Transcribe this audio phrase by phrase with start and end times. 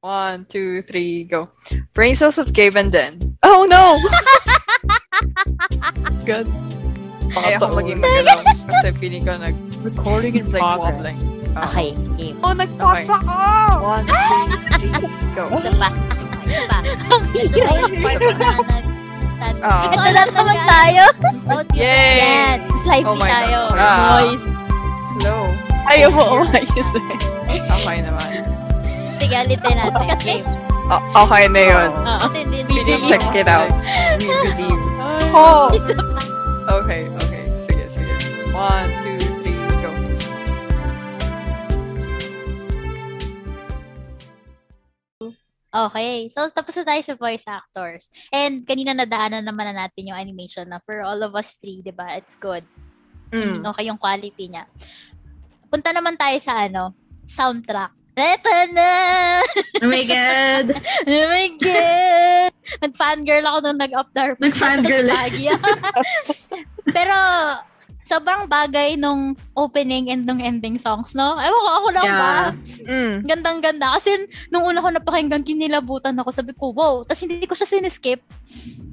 [0.00, 1.50] One, two, three, go.
[1.92, 3.18] Brain cells of Gabe and Den.
[3.42, 4.00] Oh no!
[6.24, 6.48] Good.
[7.30, 9.52] Kaya ako maging magalaw kasi feeling ko nag
[9.84, 10.96] Recording in it's like progress.
[10.96, 11.18] wobbling.
[11.52, 11.68] Ah.
[11.68, 12.36] Okay, game.
[12.40, 13.36] Oh, nagpasa ako!
[13.84, 14.16] One, two,
[14.72, 14.88] three,
[15.36, 15.44] go.
[15.52, 15.88] Isa pa.
[16.48, 16.78] Isa pa.
[17.36, 18.56] Ito ba yung part na nag...
[19.60, 19.84] Ah.
[19.84, 21.04] Ito Ito lang lang naman nag- tayo.
[21.44, 21.76] Audio.
[21.76, 22.16] Yay!
[22.24, 22.58] Yan.
[22.80, 23.58] Slide Oh my tayo.
[23.76, 24.00] God.
[24.00, 24.48] Noise.
[25.20, 25.44] Slow.
[25.90, 27.16] Ayaw mo umayos eh.
[27.52, 28.48] Okay naman.
[29.30, 30.06] Sige, ulitin natin.
[30.26, 30.46] Game.
[30.90, 31.90] O- okay na yun.
[31.94, 32.26] Oo.
[32.34, 32.74] Hindi, hindi.
[32.74, 33.70] We need check it out.
[34.18, 34.82] We believe.
[35.30, 35.70] Oh!
[36.82, 37.44] Okay, okay.
[37.62, 38.10] Sige, sige.
[38.50, 39.90] One, two, three, go.
[45.70, 46.26] Okay.
[46.34, 48.10] So, tapos na tayo sa voice actors.
[48.34, 51.94] And kanina nadaanan naman na natin yung animation na for all of us three, di
[51.94, 52.18] ba?
[52.18, 52.66] It's good.
[53.30, 53.62] Mm.
[53.62, 54.66] Okay yung quality niya.
[55.70, 56.98] Punta naman tayo sa ano,
[57.30, 57.99] soundtrack.
[58.20, 58.92] Eto na!
[59.80, 60.66] Oh my God.
[61.08, 62.52] Oh my God!
[62.84, 65.08] Nag-fangirl ako nung nag-up the Nag-fangirl.
[65.08, 65.48] Lagi.
[66.96, 67.16] Pero,
[68.04, 71.38] sobrang bagay nung opening and nung ending songs, no?
[71.38, 72.20] Ewan ko, ako lang Yeah.
[72.20, 72.34] ba?
[72.84, 73.14] Mm.
[73.24, 73.86] Gandang-ganda.
[73.96, 74.10] Kasi
[74.52, 76.28] nung una ko napakinggan, kinilabutan ako.
[76.30, 77.00] Sabi ko, wow.
[77.02, 78.20] Tapos hindi ko siya siniskip.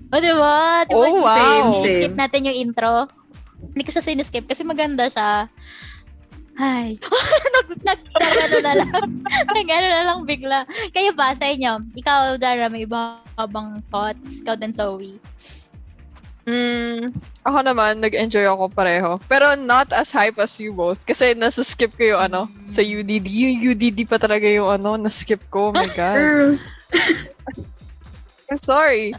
[0.08, 0.88] O, di ba?
[0.88, 1.04] Di ba?
[1.04, 1.36] Oh, wow.
[1.36, 1.96] Same, same.
[2.00, 3.12] Skip natin yung intro.
[3.60, 5.50] Hindi ko siya siniskip kasi maganda siya.
[6.58, 6.98] Ay.
[7.54, 9.10] nag, nag, nag, ano na lang.
[9.56, 10.60] nag, ano na lang bigla.
[10.90, 11.86] Kayo ba, sa inyo?
[11.94, 14.42] Ikaw, Dara, may iba bang thoughts?
[14.42, 15.22] Ikaw din, Zoe.
[16.48, 17.12] Mm,
[17.44, 19.20] ako naman, nag-enjoy ako pareho.
[19.28, 21.04] Pero not as hype as you both.
[21.06, 22.42] Kasi nasa-skip ko yung ano,
[22.72, 23.28] sa UDD.
[23.28, 25.70] Yung UDD pa talaga yung ano, na-skip ko.
[25.70, 26.58] Oh my God.
[28.48, 29.12] I'm sorry.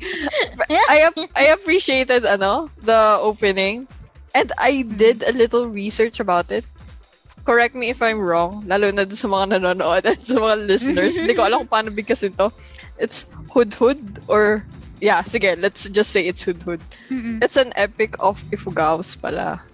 [0.89, 3.85] I ap- I appreciated ano, the opening.
[4.33, 6.65] And I did a little research about it.
[7.49, 11.17] Correct me if I'm wrong, lalo na sa mga nanonood at sa mga listeners.
[11.17, 12.53] Hindi ko alam kung paano bigkasin to.
[13.01, 14.69] It's Hudhud or
[15.01, 16.77] yeah, sige, let's just say it's Hudhud.
[17.09, 17.41] Mm-mm.
[17.41, 19.65] It's an epic of Ifugaos pala.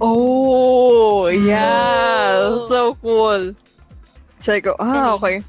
[0.00, 2.56] Oh, yeah.
[2.56, 2.64] Oh.
[2.64, 3.52] So cool.
[4.40, 5.44] So I go, ah, okay.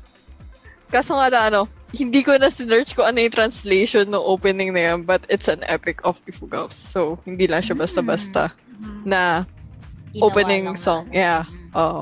[0.91, 1.61] Kaso nga na ano,
[1.95, 5.63] hindi ko na sinerch ko ano yung translation ng opening na yan, but it's an
[5.71, 6.75] epic of Ifugaos.
[6.75, 8.51] So, hindi lang siya basta-basta
[9.07, 9.56] na Ginawa
[10.23, 11.05] opening song.
[11.07, 11.17] na, ano.
[11.17, 11.41] Yeah.
[11.45, 11.71] Mm.
[11.75, 11.99] Oo.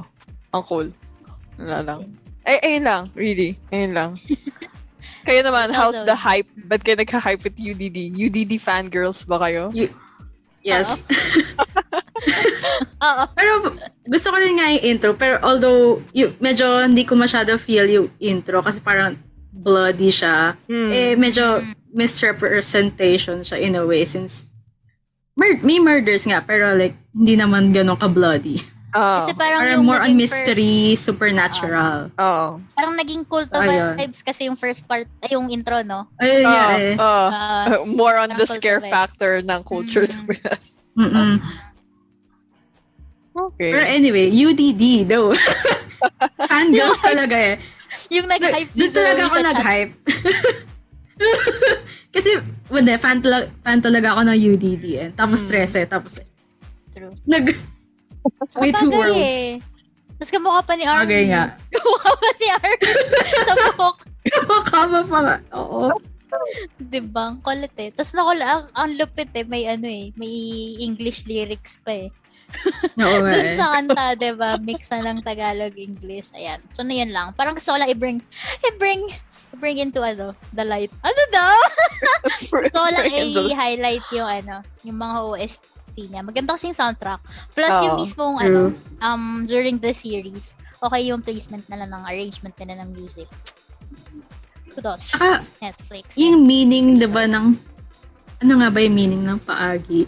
[0.56, 0.88] Ang cool.
[1.60, 2.00] Wala lang.
[2.46, 3.04] Ay, ayun lang.
[3.18, 3.58] Really.
[3.74, 4.12] Ayun lang.
[5.26, 6.46] Kayo naman, Ikaw, how's the hype?
[6.70, 8.14] Ba't kayo nagka-hype with UDD?
[8.14, 9.74] UDD fangirls ba kayo?
[10.62, 11.02] Yes.
[13.02, 13.24] Oo.
[13.34, 13.52] Pero
[14.06, 15.18] gusto ko rin nga yung intro.
[15.18, 19.18] Pero although, y- medyo hindi ko masyado feel yung intro kasi parang
[19.50, 20.54] bloody siya.
[20.70, 20.94] Hmm.
[20.94, 21.58] Eh, medyo
[21.90, 24.46] misrepresentation siya in a way since
[25.36, 28.60] mur- may murders nga pero like hindi naman ganun ka-bloody.
[28.92, 29.18] Oo.
[29.20, 32.08] Kasi parang Parang yung more on mystery, supernatural.
[32.16, 32.46] Oo.
[32.56, 34.00] First, parang naging culto So, ayun.
[34.00, 36.08] vibes kasi yung first part, ay yung intro, no?
[36.16, 36.80] Ayun nga Oo.
[36.80, 36.94] eh.
[36.96, 37.26] Oo.
[37.28, 40.16] Ah, Uh, more on the scare factor ng culture Mm.
[40.16, 40.66] ng Pinas.
[40.96, 41.44] Mm-mm.
[43.36, 43.76] Okay.
[43.76, 45.36] Pero anyway, UDD though.
[46.42, 47.56] Fangirls talaga eh.
[48.08, 49.92] yung nag-hype Doon si talaga ako nag-hype.
[52.16, 52.40] Kasi,
[52.72, 55.10] hindi, fan, talaga, fan talaga ako ng UDD eh.
[55.12, 55.50] Tapos Mm.
[55.52, 56.14] 13, tapos
[56.90, 57.12] True.
[57.28, 57.46] nag...
[58.58, 59.20] May two worlds.
[59.20, 59.60] eh.
[60.16, 61.06] Tapos kamukha pa ni Army.
[61.06, 61.44] Okay nga.
[61.76, 62.88] Kamukha pa ni Army
[63.38, 63.98] sa buhok.
[64.66, 65.36] Kama pa nga.
[65.54, 65.92] Oo.
[66.80, 67.30] Diba?
[67.30, 67.92] Ang kulit eh.
[67.92, 69.44] Tapos nakula, ang, ang lupit eh.
[69.44, 70.10] May ano eh.
[70.16, 70.34] May
[70.80, 72.10] English lyrics pa eh.
[73.04, 73.54] Oo nga eh.
[73.54, 74.56] sa kanta, diba?
[74.58, 76.32] Mix na ng Tagalog-English.
[76.34, 76.64] Ayan.
[76.72, 77.36] So, na yun lang.
[77.36, 78.24] Parang gusto ko lang i-bring,
[78.66, 79.04] i-bring,
[79.56, 80.92] i-bring into ano, the light.
[81.00, 81.56] Ano daw?
[82.76, 85.64] Ko lang i-highlight yung ano, yung mga OST
[86.12, 86.22] niya.
[86.22, 87.24] Maganda kasi yung soundtrack.
[87.56, 88.02] Plus yung Oo.
[88.04, 88.44] mismong True.
[88.44, 88.60] ano,
[89.00, 93.32] um, during the series, okay yung placement nila ng arrangement nila ng music.
[94.76, 95.16] Kudos.
[95.16, 96.12] Saka, Netflix.
[96.20, 97.56] yung meaning, di ba, ng...
[98.44, 100.04] Ano nga ba yung meaning ng paagi?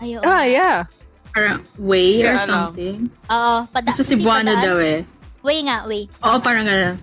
[0.00, 0.24] Ayo.
[0.24, 0.88] Ah, yeah.
[1.28, 3.12] Parang way or something?
[3.28, 3.68] Oo.
[3.68, 4.64] Pada- Basta si hindi Buano padaan.
[4.64, 5.00] daw eh.
[5.44, 6.02] Way nga, way.
[6.24, 6.96] Oo, parang gano'n.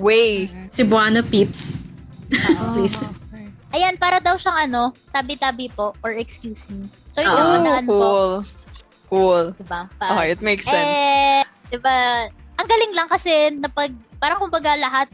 [0.00, 0.48] Way.
[0.48, 0.66] Mhm.
[0.68, 1.84] Si Buano peeps.
[2.32, 2.72] Oo.
[2.74, 3.12] Please.
[3.70, 6.90] Ayan, para daw siyang ano, tabi-tabi po, or excuse me.
[7.14, 7.52] So, yung Oo.
[7.54, 8.32] padaan po, cool.
[9.06, 9.44] Cool.
[9.54, 9.86] diba?
[9.94, 10.90] Pa- Okay, it makes sense.
[10.90, 12.26] Eh, di ba,
[12.58, 15.06] ang galing lang kasi napag, parang kumbaga lahat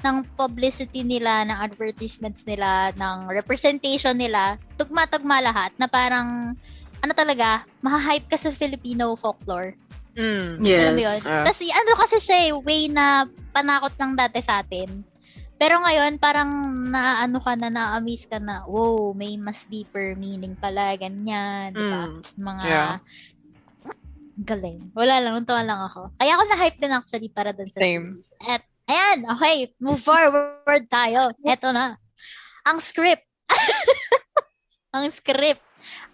[0.00, 6.56] ng publicity nila, ng advertisements nila, ng representation nila, tugma-tugma lahat na parang,
[6.98, 9.76] ano talaga, maha-hype ka sa Filipino folklore.
[10.18, 10.58] Mm.
[10.66, 11.30] Yes.
[11.30, 11.46] Ah.
[11.46, 15.06] Tapos ano kasi siya eh, way na panakot lang dati sa atin.
[15.58, 16.50] Pero ngayon, parang
[16.90, 22.02] naano ka na, na-amaze ka na, wow, may mas deeper meaning pala, ganyan, di ba?
[22.06, 22.18] Mm.
[22.38, 22.94] Mga Yeah.
[24.38, 24.94] galing.
[24.94, 26.14] Wala lang, nuntuan lang ako.
[26.14, 28.22] Kaya ako na-hype din actually para dun sa Same.
[28.22, 28.30] series.
[28.38, 29.68] At Ayan, okay.
[29.76, 31.28] Move forward tayo.
[31.44, 32.00] Eto na.
[32.64, 33.28] Ang script.
[34.96, 35.60] ang script.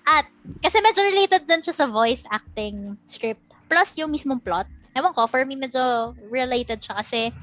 [0.03, 0.27] At,
[0.59, 3.47] kasi medyo related din siya sa voice acting script.
[3.75, 4.71] Plus, yung mismong plot.
[4.95, 7.35] Ewan ko, for me, medyo related siya kasi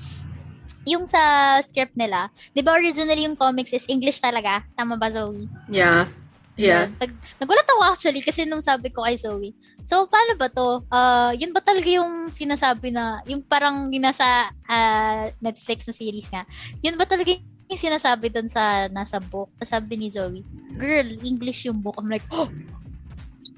[0.88, 4.64] yung sa script nila, di ba originally yung comics is English talaga?
[4.80, 5.44] Tama ba, Zoe?
[5.68, 6.08] Yeah.
[6.56, 6.88] Yeah.
[7.00, 9.52] Nag, nagulat ako actually kasi nung sabi ko kay Zoe,
[9.84, 10.84] so paano ba to?
[10.88, 16.32] Uh, yun ba talaga yung sinasabi na, yung parang yung nasa uh, Netflix na series
[16.32, 16.48] nga,
[16.80, 19.52] yun ba talaga yung sinasabi doon sa nasa book?
[19.64, 20.44] Sabi ni Zoe,
[20.80, 22.00] girl, English yung book.
[22.00, 22.48] I'm like, oh,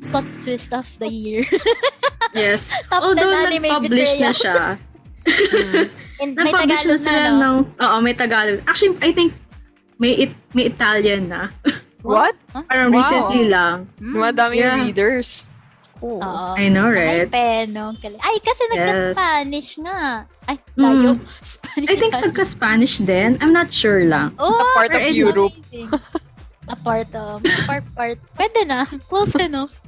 [0.10, 1.46] plot twist of the year.
[2.31, 2.72] Yes.
[2.90, 4.56] Top Although 10 anime nag-publish na siya.
[6.22, 7.36] And may Nag-publish na Tagalog na, sila no?
[7.36, 7.56] ng...
[7.78, 8.60] Oo, may Tagalog.
[8.64, 9.31] Actually, I think
[9.98, 11.52] may it, may Italian na.
[12.04, 12.36] What?
[12.68, 13.00] Parang Wow.
[13.00, 13.88] recently lang.
[13.98, 14.20] Hmm.
[14.22, 14.75] Madaming Yeah.
[14.78, 15.48] readers.
[15.98, 16.20] Cool.
[16.20, 16.52] Oo.
[16.54, 17.28] I know, Ay, right?
[17.31, 17.96] peno.
[17.96, 18.20] Galing.
[18.20, 18.72] Ay, kasi Yes.
[19.16, 20.00] nagka-Spanish nga.
[20.44, 21.16] Ay, layo.
[21.40, 22.20] Spanish I think na.
[22.22, 23.40] taga-Spanish din.
[23.40, 24.36] I'm not sure lang.
[24.36, 25.56] Oh, A part of Europe.
[26.68, 28.18] A part of, part, part.
[28.36, 28.84] Pwede na.
[29.08, 29.80] Close enough.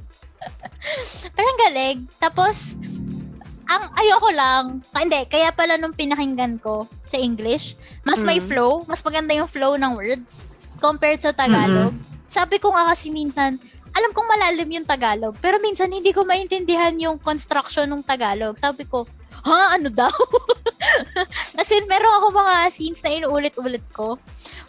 [1.34, 1.98] Pero ang galing.
[2.16, 2.76] Tapos,
[3.66, 4.64] ang ayoko lang,
[4.94, 7.74] ah, hindi, kaya pala nung pinakinggan ko sa English,
[8.06, 8.46] mas may Mm.
[8.46, 10.46] flow, mas maganda yung flow ng words
[10.78, 11.90] compared sa Tagalog.
[12.30, 13.58] Sabi ko nga kasi minsan,
[13.90, 18.54] alam kong malalim yung Tagalog, pero minsan hindi ko maintindihan yung construction ng Tagalog.
[18.54, 19.08] Sabi ko,
[19.42, 20.12] ha, ano daw?
[21.58, 24.20] As in, meron ako mga scenes na inuulit-ulit ko.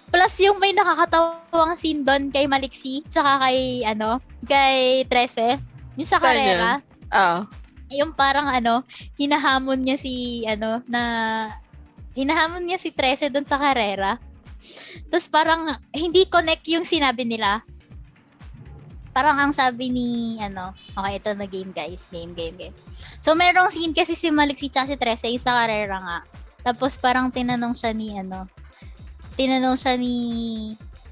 [0.08, 5.60] Plus, yung may nakakatawang scene doon kay Maliksi, tsaka kay, ano, kay Trece,
[6.00, 6.80] yung sa karera.
[7.12, 7.44] Ah.
[7.92, 8.88] Yung parang, ano,
[9.20, 11.02] hinahamon niya si, ano, na,
[12.16, 14.16] hinahamon niya si Trece doon sa karera.
[15.12, 17.68] Tapos parang, hindi connect yung sinabi nila.
[19.12, 22.76] Parang ang sabi ni, ano, okay, ito na game guys, game, game, game.
[23.20, 26.20] So, merong scene kasi si Maliksi tsaka si Trece, yung sa karera nga.
[26.64, 28.48] Tapos parang tinanong siya ni, ano,
[29.38, 30.16] tinanong siya ni,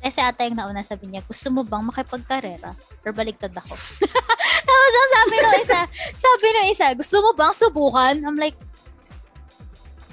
[0.06, 2.78] Trece ata yung nauna sabi niya, gusto mo bang makipagkarera?
[3.02, 3.74] Or baligtad ako.
[4.70, 5.80] Tapos ang sabi nung isa,
[6.14, 8.16] sabi nung isa, gusto mo bang subukan?
[8.22, 8.54] I'm like,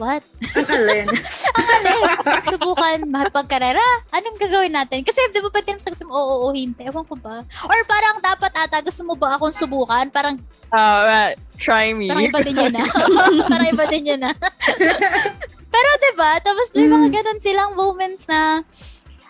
[0.01, 0.25] what?
[0.57, 1.07] Ang alin.
[1.61, 2.03] Ang alin,
[2.49, 3.85] subukan makipagkarera?
[4.17, 5.05] Anong gagawin natin?
[5.05, 6.83] Kasi di ba pwede naman sagutin mo, oo, oo, hindi.
[6.89, 7.45] Ewan ko ba?
[7.69, 10.09] Or parang dapat ata, gusto mo ba akong subukan?
[10.09, 10.41] Parang,
[10.73, 12.09] Ah, try me.
[12.09, 12.85] parang iba din yun na.
[13.53, 14.33] parang iba din yun na.
[15.73, 16.37] Pero 'di ba?
[16.39, 18.61] Tapos may mga ganun silang moments na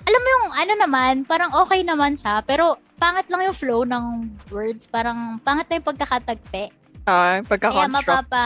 [0.03, 4.05] alam mo yung ano naman, parang okay naman siya, pero pangit lang yung flow ng
[4.51, 6.75] words, parang pangit na yung pagkakatagpe.
[7.03, 8.07] Ah, Kaya pagka-construct.
[8.31, 8.45] mapapa,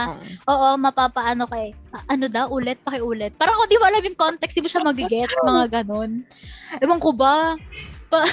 [0.49, 3.37] oo, mapapaano kay, ah, ano daw, ulit, pakiulit.
[3.37, 6.25] Parang kung di mo alam yung context, di mo siya magigets, mga ganun.
[6.81, 7.53] Ewan ko ba?
[8.09, 8.25] Pa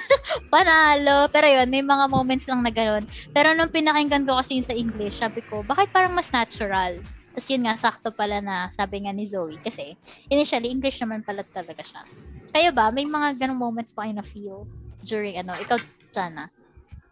[0.52, 1.28] panalo.
[1.28, 3.04] Pero yun, may mga moments lang na ganun.
[3.36, 6.96] Pero nung pinakinggan ko kasi yung sa English, sabi ko, bakit parang mas natural?
[7.36, 9.60] Tapos yun nga, sakto pala na sabi nga ni Zoe.
[9.60, 9.92] Kasi
[10.26, 12.00] initially, English naman pala talaga siya.
[12.48, 12.88] Kayo ba?
[12.88, 14.64] May mga ganung moments pa kayo na feel
[15.04, 15.52] during ano?
[15.52, 15.76] Ikaw,
[16.10, 16.48] Jana.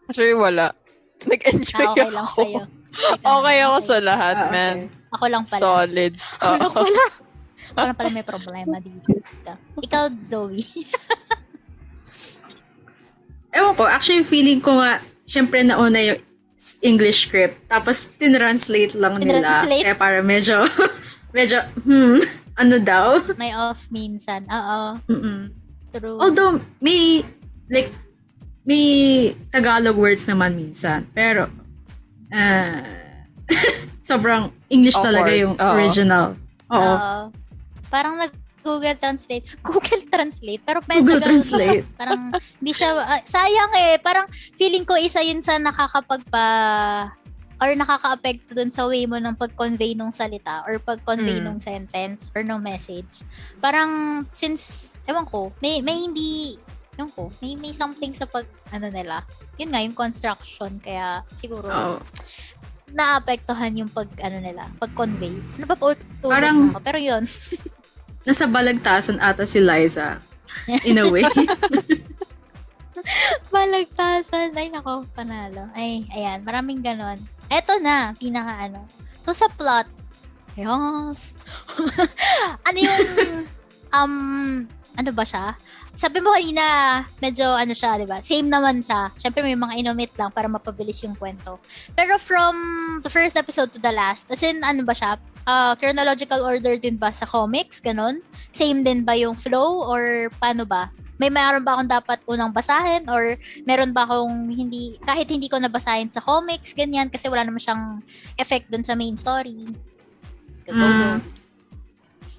[0.09, 0.73] Actually, wala.
[1.23, 2.41] Nag-enjoy Ah, okay lang ako.
[2.41, 2.63] sa'yo.
[3.21, 4.53] Ikaw Okay ako sa lahat, Ah, okay.
[4.55, 4.77] man.
[5.13, 5.61] Ako lang pala.
[5.61, 6.13] Solid.
[6.41, 7.03] Ako lang pala.
[7.71, 9.09] Ako lang pala may problema dito.
[9.77, 10.65] Ikaw, Zoe.
[13.53, 16.21] Ewan ko, actually feeling ko nga, syempre nauna yung
[16.81, 19.41] English script, tapos tinranslate lang nila.
[19.41, 19.85] Tinranslate?
[19.85, 20.65] Kaya para medyo,
[21.37, 22.21] medyo, hmm,
[22.57, 23.21] ano daw?
[23.37, 24.49] May off minsan.
[24.49, 24.97] Oo.
[25.11, 25.53] Mm-mm.
[25.93, 26.19] True.
[26.19, 27.23] Although, may,
[27.69, 27.93] like,
[28.65, 28.85] may
[29.53, 31.07] Tagalog words naman minsan.
[31.13, 31.47] Pero,
[32.33, 32.81] ah,
[34.03, 35.43] sobrang English talaga Awkward.
[35.45, 35.73] yung Oo.
[35.77, 36.27] original.
[36.73, 36.81] Oo.
[36.81, 37.15] Oo.
[37.93, 38.33] Parang nag
[38.65, 39.45] Google Translate.
[39.63, 40.63] Google Translate.
[40.65, 41.85] Pero medyo Google ganun- Translate.
[42.01, 44.01] parang hindi siya, ah, sayang eh.
[44.01, 46.49] Parang feeling ko isa yun sa nakakapagpa
[47.57, 51.47] or nakaka-apekto dun sa way mo ng pag-convey ng salita or pag-convey Mm.
[51.47, 53.23] ng sentence or ng message.
[53.59, 53.91] Parang
[54.31, 56.59] since, ewan ko, may, may hindi,
[56.95, 59.23] ewan ko, may, may something sa pag, ano nila.
[59.55, 60.77] Yun nga, yung construction.
[60.79, 61.97] Kaya siguro, Oo.
[62.91, 65.33] naapektuhan yung pag, ano nila, pag-convey.
[65.55, 65.95] Ano ba po?
[66.21, 66.83] Parang- Ako.
[66.83, 67.23] Pero yun,
[68.25, 70.21] Nasa balagtasan ata si Liza.
[70.89, 71.25] In a way.
[73.55, 74.57] balagtasan.
[74.57, 75.69] Ay, nako, panalo.
[75.77, 77.21] Ay, ayan, maraming ganon.
[77.53, 78.89] Eto na, pinaka ano.
[79.25, 79.89] So, sa plot,
[80.57, 81.37] yes.
[82.69, 83.01] ano yung,
[83.97, 84.15] um,
[84.97, 85.57] ano ba siya?
[85.95, 86.65] Sabi mo kanina,
[87.23, 88.19] medyo ano siya, di ba?
[88.19, 89.15] Same naman siya.
[89.15, 91.63] Siyempre may mga inomit lang para mapabilis yung kwento.
[91.95, 92.55] Pero from
[93.07, 95.15] the first episode to the last, as in, ano ba siya?
[95.47, 97.79] Uh, chronological order din ba sa comics?
[97.79, 98.19] Ganon?
[98.51, 99.87] Same din ba yung flow?
[99.87, 100.91] Or paano ba?
[101.15, 103.07] May mayroon ba akong dapat unang basahin?
[103.07, 107.63] Or meron ba akong hindi, kahit hindi ko nabasahin sa comics, ganyan, kasi wala naman
[107.63, 108.03] siyang
[108.35, 109.71] effect dun sa main story.
[110.67, 111.23] Mm.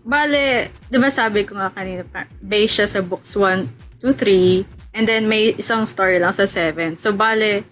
[0.06, 2.06] Bale, di ba sabi ko nga kanina,
[2.38, 7.02] based siya sa books 1, 2, 3, and then may isang story lang sa 7.
[7.02, 7.66] So, bale,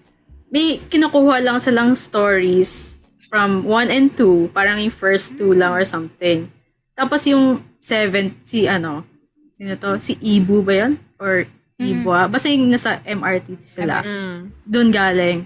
[0.49, 2.97] may kinukuha lang silang stories
[3.29, 6.49] from 1 and 2, parang yung first two lang or something.
[6.97, 9.05] Tapos yung 7, si ano,
[9.53, 10.01] sino to?
[10.01, 10.97] Si Ibu ba yun?
[11.21, 11.45] Or
[11.77, 12.29] Ibua?
[12.29, 14.01] Basta yung nasa MRT sila.
[14.01, 14.39] Mm.
[14.65, 15.39] Doon galing.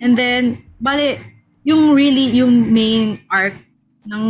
[0.00, 1.20] And then, bale,
[1.64, 3.56] yung really, yung main arc
[4.04, 4.24] ng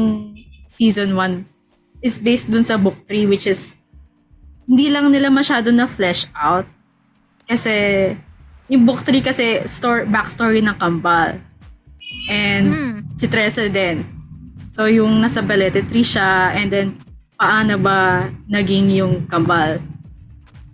[0.66, 1.55] season 1
[2.06, 3.82] is based dun sa book 3 which is
[4.66, 6.66] hindi lang nila masyado na flesh out.
[7.46, 7.70] Kasi,
[8.66, 11.38] yung book 3 kasi story, backstory ng Kambal.
[12.26, 12.94] And Hmm.
[13.14, 14.02] si Tresa din.
[14.74, 16.86] So, yung nasa Balete 3 siya and then
[17.38, 19.78] paano ba naging yung Kambal.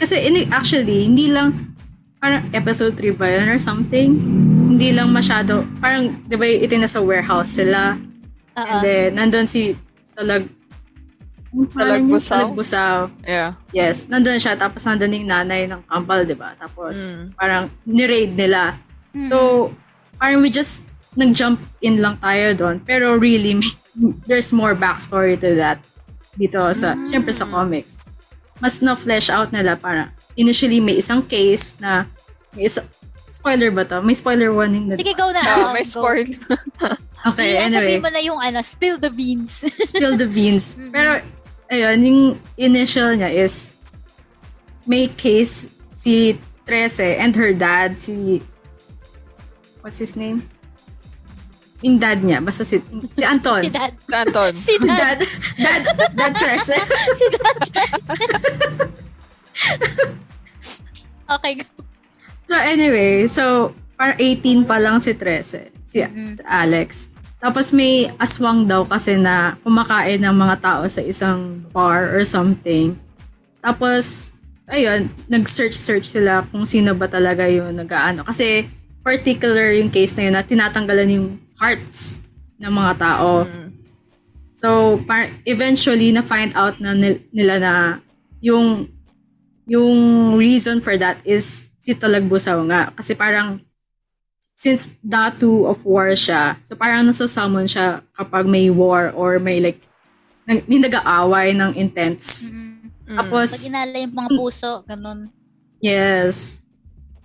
[0.00, 1.52] Kasi ini actually, hindi lang
[2.16, 4.16] parang episode 3 ba yun or something?
[4.72, 8.00] Hindi lang masyado, parang, di ba ito na sa warehouse sila.
[8.56, 8.64] Oo.
[8.64, 9.76] And then, nandun si
[10.16, 10.48] Talag...
[11.52, 12.16] Ano pangalan niya?
[12.16, 12.32] Talagbusaw?
[12.48, 12.96] Talagbusaw.
[13.22, 13.50] Yeah.
[13.70, 14.56] Yes, nandun siya.
[14.56, 16.56] Tapos nandun yung nanay ng Kambal, di ba?
[16.56, 17.26] Tapos, Mm.
[17.36, 18.72] parang ni-raid nila.
[19.12, 19.28] Mm.
[19.28, 19.68] So,
[20.16, 22.80] parang we just nag-jump in lang tayo doon.
[22.80, 23.76] Pero really, may-
[24.24, 25.76] there's more backstory to that
[26.32, 28.00] dito sa, syempre sa comics.
[28.56, 32.08] Mas na-flesh out nila para initially may isang case na
[32.50, 32.80] may isa,
[33.28, 34.00] spoiler ba to?
[34.00, 34.96] May spoiler warning na.
[34.96, 35.44] Sige, go na.
[35.68, 36.24] Oh, may spoil.
[37.22, 38.00] Okay, Yeah, anyway.
[38.00, 39.60] Sabihin mo na yung ano, spill the beans.
[39.84, 40.74] spill the beans.
[40.96, 41.20] Pero,
[41.72, 42.20] ayun, yung
[42.60, 43.80] initial niya is
[44.84, 46.36] may case si
[46.68, 48.44] Trece and her dad, si
[49.80, 50.44] what's his name?
[51.82, 52.78] Yung dad niya, basta si,
[53.16, 53.64] si Anton.
[53.66, 53.96] si dad.
[54.12, 54.52] Anton.
[54.54, 55.18] Si dad.
[55.58, 56.76] dad, dad, dad Trece.
[57.18, 57.56] si dad.
[61.40, 61.64] okay, go.
[62.46, 66.36] So anyway, so par 18 pa lang si Trece, si, Mhm.
[66.36, 67.11] si Alex.
[67.42, 72.94] Tapos may aswang daw kasi na kumakain ng mga tao sa isang bar or something.
[73.58, 74.30] Tapos,
[74.70, 78.22] ayun, nag-search-search sila kung sino ba talaga yung nag-ano.
[78.22, 78.70] Kasi
[79.02, 82.22] particular yung case na yun na tinatanggalan yung hearts
[82.62, 83.42] ng mga tao.
[83.42, 83.74] Mm.
[84.54, 87.74] So, par- eventually, na-find out na nil- nila na
[88.38, 88.86] yung
[89.66, 89.98] yung
[90.38, 92.90] reason for that is si Talagbusaw nga.
[92.94, 93.58] Kasi parang,
[94.62, 99.82] since datu of war siya, so parang nasa-summon siya kapag may war or may like,
[100.46, 102.54] nag- may nag-aaway ng intense.
[102.54, 103.18] Mm.
[103.18, 105.34] Tapos, Pag inala yung mga puso, ganun.
[105.82, 106.62] Yes.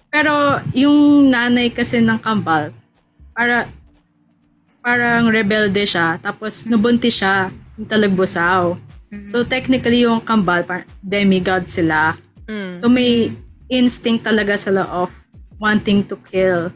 [0.09, 2.73] Pero yung nanay kasi ng Kambal,
[3.37, 3.69] para
[4.81, 8.73] parang rebelde siya, tapos nabuntis siya yung talagbusaw.
[9.13, 9.29] Mhm.
[9.29, 12.17] So technically yung Kambal, parang demigod sila.
[12.49, 12.81] Mm.
[12.81, 13.29] So may
[13.69, 15.13] instinct talaga sila of
[15.61, 16.73] wanting to kill.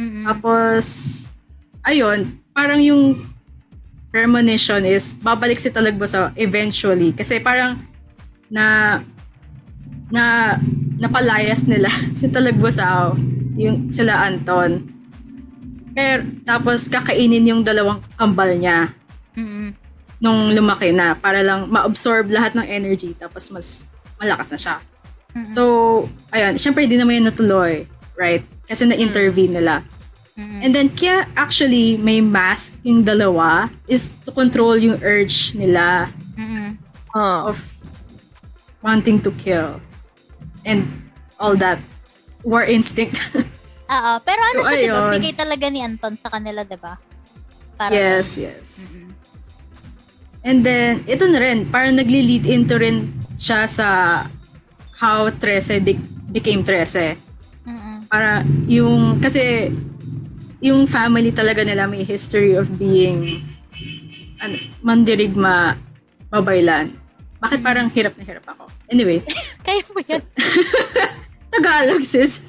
[0.00, 0.24] Mm-mm.
[0.24, 0.84] Tapos,
[1.84, 2.24] ayun,
[2.56, 3.20] parang yung
[4.08, 7.12] premonition is babalik si Talagbusaw eventually.
[7.12, 7.76] Kasi parang
[8.48, 8.98] na
[10.10, 10.56] na
[10.98, 13.14] napalayas nila si Talagbusaw,
[13.60, 14.88] yung sila Anton.
[15.92, 18.88] Pero, tapos kakainin yung dalawang kambal niya
[19.36, 19.74] Mm-mm.
[20.22, 23.84] nung lumaki na para lang ma-absorb lahat ng energy tapos mas
[24.16, 24.76] malakas na siya.
[25.34, 25.50] Mm-mm.
[25.50, 25.62] So,
[26.34, 27.86] ayun, syempre hindi naman yun natuloy,
[28.18, 28.42] right?
[28.70, 29.82] Kasi na-intervene nila.
[30.38, 30.62] Mm-mm.
[30.62, 36.06] And then, kaya actually may mask yung dalawa is to control yung urge nila
[36.38, 36.78] Mm-mm.
[37.10, 37.50] Huh.
[37.50, 37.58] of
[38.78, 39.82] wanting to kill
[40.62, 40.86] and
[41.36, 41.82] all that
[42.40, 43.18] war instinct.
[43.90, 44.12] Oo.
[44.22, 44.94] Pero ano So, siya diba?
[45.02, 45.12] ayun.
[45.18, 46.94] Bigay talaga ni Anton sa kanila, diba?
[47.74, 48.94] Para yes, yes.
[48.94, 49.10] Mm-mm.
[50.40, 53.88] And then, ito na rin, parang nagli-lead into rin siya sa
[54.96, 56.00] how Trece be-
[56.30, 57.18] became Trece.
[58.10, 59.70] Para yung, kasi
[60.58, 63.40] yung family talaga nila may history of being
[64.36, 65.78] ano, mandirigma
[66.28, 66.90] babaylan.
[67.38, 68.68] Bakit parang hirap na hirap ako?
[68.88, 69.22] Anyway,
[69.66, 70.20] Kaya mo yan.
[71.54, 72.44] Tagalog, sis.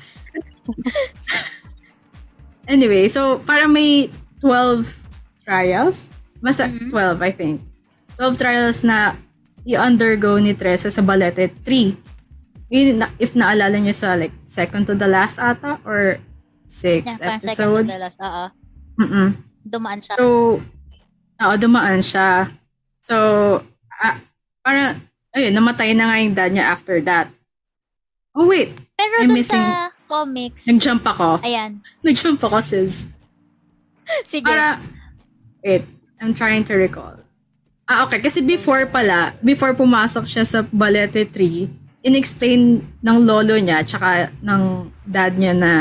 [2.65, 4.09] anyway, so parang may
[4.41, 4.85] 12
[5.43, 6.11] trials.
[6.41, 6.89] Basta Mhm.
[6.89, 7.55] 12, I think.
[8.17, 9.13] 12 trials na
[9.63, 11.93] i-undergo ni Teresa sa Balete 3.
[12.71, 16.17] Yun, na- if naalala niyo sa like second to the last ata or
[16.63, 17.83] sixth Yan, parang second episode.
[17.83, 18.17] to the last.
[18.17, 18.45] Oo.
[18.97, 19.27] Mm-mm.
[19.61, 20.15] Dumaan siya.
[20.15, 20.25] So,
[21.37, 22.47] oo, dumaan siya.
[22.97, 23.15] So,
[23.93, 24.15] ah,
[24.61, 24.95] parang,
[25.31, 27.27] ayun, namatay na nga yung dad niya after that.
[28.31, 28.71] Oh, wait.
[28.95, 31.43] Pero I'm missing- sa comics, Nag-jump ako.
[31.43, 31.83] ayan.
[32.07, 33.11] Nag-jump ako, sis.
[34.27, 34.47] Sige.
[34.47, 34.79] Para,
[35.59, 35.83] wait,
[36.19, 37.19] I'm trying to recall.
[37.83, 38.19] Ah, okay.
[38.19, 41.67] Kasi before pala, before pumasok siya sa Balete 3,
[42.01, 42.61] in-explain
[42.99, 44.61] ng lolo niya, tsaka ng
[45.03, 45.73] dad niya na,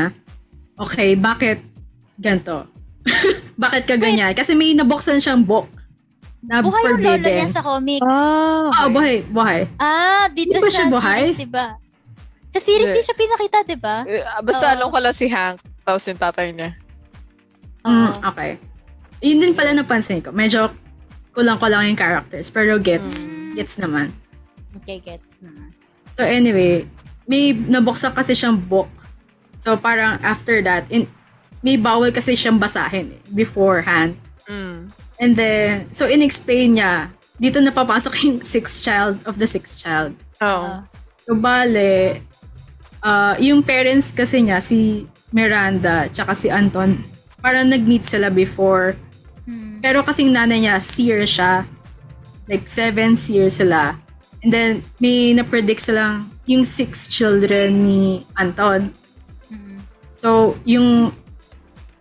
[0.76, 1.60] okay, bakit
[2.14, 2.68] ganto?
[3.56, 4.32] bakit ka ganyan?
[4.32, 5.68] Kasi may nabuksan siyang book
[6.40, 7.36] na Buhay yung lolo forbidden.
[7.38, 8.00] niya sa comics.
[8.02, 9.60] Ah, Ah, buhay, buhay.
[9.76, 11.22] Ah, dito Di ba sa siya buhay?
[11.26, 11.66] series, diba?
[12.50, 13.96] Sa series di siya pinakita, diba?
[14.04, 14.72] Eh, Basta Oo.
[14.74, 16.76] alam ko lang si Hank, tapos yung tatay niya.
[17.80, 18.50] Mm, okay.
[19.20, 20.32] Yun din pala napansin ko.
[20.32, 20.68] Medyo
[21.30, 22.48] kulang-kulang yung characters.
[22.48, 23.28] Pero gets.
[23.28, 23.52] Mm.
[23.54, 24.12] Gets naman.
[24.76, 25.40] Okay, gets.
[25.40, 25.72] Hmm.
[26.20, 26.84] So anyway,
[27.24, 28.92] may nabuksan kasi siyang book.
[29.56, 31.08] So parang after that, in,
[31.64, 34.20] may bawal kasi siyang basahin eh, beforehand.
[34.44, 34.92] Mm.
[35.16, 37.08] And then, so in-explain niya,
[37.40, 40.12] dito napapasok yung sixth child of the sixth child.
[40.44, 40.68] Oh.
[40.68, 40.84] Ah.
[41.24, 42.20] So bale,
[43.00, 47.00] uh, yung parents kasi niya, si Miranda, tsaka si Anton,
[47.40, 48.92] parang nag-meet sila before.
[49.48, 49.80] Hmm.
[49.80, 51.64] Pero kasing nanay niya, seer siya.
[52.44, 53.96] Like, seven seer sila.
[54.40, 58.94] And then, may na-predict silang yung six children ni Anton.
[60.20, 61.16] So, yung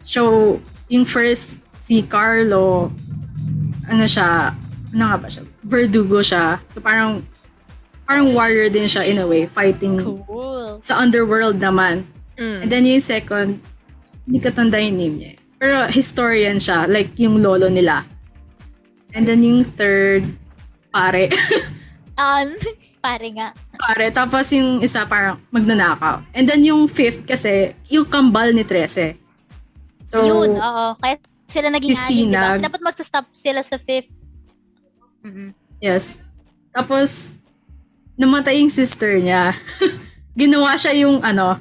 [0.03, 0.59] so,
[0.91, 2.91] yung first, si Carlo,
[3.87, 4.51] ano siya,
[4.91, 5.47] ano nga ba siya?
[5.63, 6.59] Verdugo siya.
[6.67, 7.23] So, parang,
[8.03, 10.83] parang warrior din siya in a way, fighting Cool.
[10.83, 12.03] sa underworld naman.
[12.35, 12.65] Mm.
[12.65, 13.63] And then yung second,
[14.27, 15.33] hindi ko tanda yung name niya.
[15.59, 18.03] Pero historian siya, like yung lolo nila.
[19.15, 20.27] And then yung third,
[20.91, 21.31] pare.
[22.19, 22.51] Um,
[23.05, 23.55] pare nga.
[23.79, 24.11] pare.
[24.11, 26.19] Tapos yung isa parang magnanakaw.
[26.31, 29.15] And then yung fifth kasi, yung kambal ni Trece.
[30.03, 30.85] So, Yun, oo.
[30.97, 31.15] Kaya
[31.47, 32.43] sila naging Si anim, diba?
[32.43, 32.57] Sinag.
[32.59, 34.11] So, dapat magsa-stop sila sa fifth.
[35.21, 35.55] Mm-mm.
[35.79, 36.19] yes.
[36.69, 37.39] Tapos,
[38.13, 39.55] namatay yung sister niya.
[40.35, 41.55] Ginawa siya yung ano,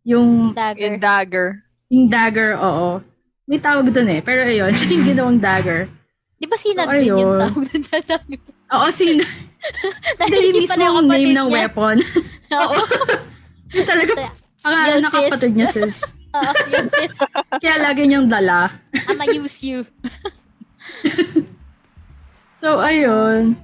[0.00, 0.80] yung, Dagger.
[0.86, 1.48] Yung dagger.
[1.88, 3.04] yung dagger, oo.
[3.44, 4.22] May tawag dun eh.
[4.22, 5.90] Pero ayun, siya yung ginawang dagger.
[6.38, 7.40] Di ba sinag So, din yung ayun.
[7.42, 8.40] tawag sa dagger?
[8.70, 9.20] Oo, sin...
[10.16, 11.56] Dahil Hindi, mismo yung ang name ng niya.
[11.64, 11.96] weapon.
[12.58, 12.74] Oo.
[13.78, 14.12] Yung talaga,
[14.58, 15.12] pangalan sis.
[15.14, 15.96] kapatid niya, sis.
[16.34, 16.52] Oo.
[17.62, 18.66] Kaya lagi niyang dala.
[19.06, 19.86] I'ma use you.
[22.54, 23.54] So, ayun.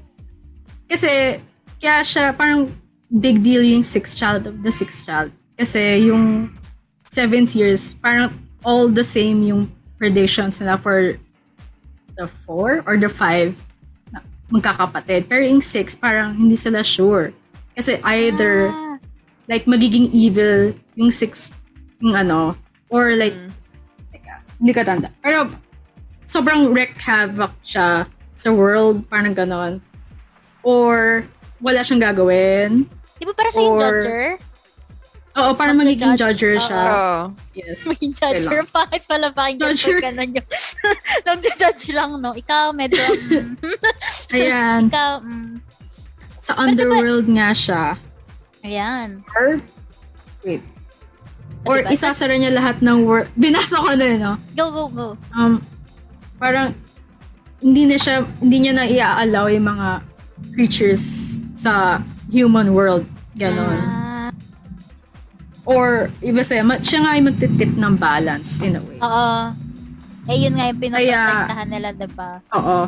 [0.86, 1.42] Kasi,
[1.82, 2.70] kaya siya, parang
[3.10, 5.34] big deal yung sixth child of the sixth child.
[5.58, 6.54] Kasi yung
[7.10, 8.30] seventh years, parang
[8.62, 9.66] all the same yung
[9.98, 11.18] predictions nila for
[12.14, 13.65] the four or the five na
[14.48, 15.26] magkakapatid.
[15.26, 17.34] Pero yung six, parang hindi sila sure.
[17.74, 18.96] Kasi either, Ah,
[19.46, 21.52] like, magiging evil yung six,
[22.00, 22.56] yung ano,
[22.88, 23.36] or like,
[24.10, 25.08] teka, hindi ka tanda.
[25.20, 25.50] Pero,
[26.24, 29.78] sobrang wreak havoc siya sa world, parang ganon.
[30.62, 31.22] Or,
[31.60, 32.84] wala siyang gagawin.
[33.16, 34.36] di ba para siya yung judger?
[35.36, 36.40] Oo, parang magiging Magja-judge.
[36.40, 36.82] judger siya.
[36.88, 37.22] Oh.
[37.52, 37.84] Yes.
[37.84, 38.60] Maging judger.
[38.64, 40.00] Bakit pala pakinggan Judger.
[40.00, 40.42] ka na nyo?
[41.22, 42.32] Nag-judge lang, no?
[42.32, 43.60] Ikaw, medyo, mm,
[44.34, 44.88] Ayan.
[44.88, 45.60] ikaw, mm,
[46.38, 48.00] Sa underworld nga siya.
[48.62, 49.20] ayan.
[49.30, 49.60] Or,
[50.40, 50.62] wait.
[51.62, 51.90] Or Diba?
[51.90, 53.28] isasara niya lahat ng world.
[53.36, 54.34] Binasa ko na yun, no?
[54.54, 55.08] Go, go, go.
[55.32, 55.58] um,
[56.36, 56.72] parang
[57.58, 59.88] hindi na siya, hindi niya na i-allow yung mga
[60.52, 61.02] creatures
[61.52, 63.02] sa human world.
[63.34, 63.76] Ganon.
[63.76, 64.05] Ah,
[65.66, 68.98] Or, iba sa'yo, ma- siya nga yung magtitip ng balance in a way.
[69.02, 69.30] oo.
[70.26, 72.30] Eh, yun nga yung pinaprotektahan nila, diba?
[72.54, 72.86] Oo.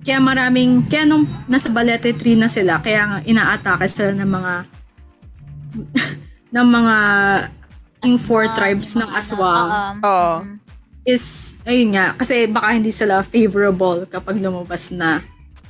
[0.00, 4.52] Kaya maraming, kaya nung nasa Balete 3 na sila, kaya nga ina-atake sila ng mga
[6.56, 6.96] ng mga
[8.06, 9.68] yung four Aswang, tribes yung ng mga aswang.
[9.68, 10.32] ano, Oo.
[10.40, 10.56] mm.
[11.04, 11.24] is,
[11.66, 15.20] ayun nga, kasi baka hindi sila favorable kapag lumabas na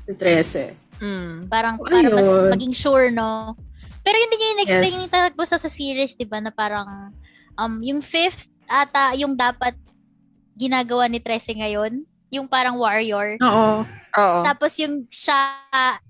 [0.05, 1.01] si 13.
[1.01, 1.49] Mm.
[1.49, 3.57] Parang, para mas maging sure, no?
[4.07, 4.99] Pero yun din yung in-explain Yes.
[5.03, 7.11] yung talaga sa, sa series, di ba, na parang,
[7.59, 9.75] um, yung fifth, ata, yung dapat
[10.55, 13.35] ginagawa ni Trece ngayon, yung parang warrior.
[13.43, 13.83] Oo.
[14.17, 14.41] Oo.
[14.47, 15.59] Tapos yung siya,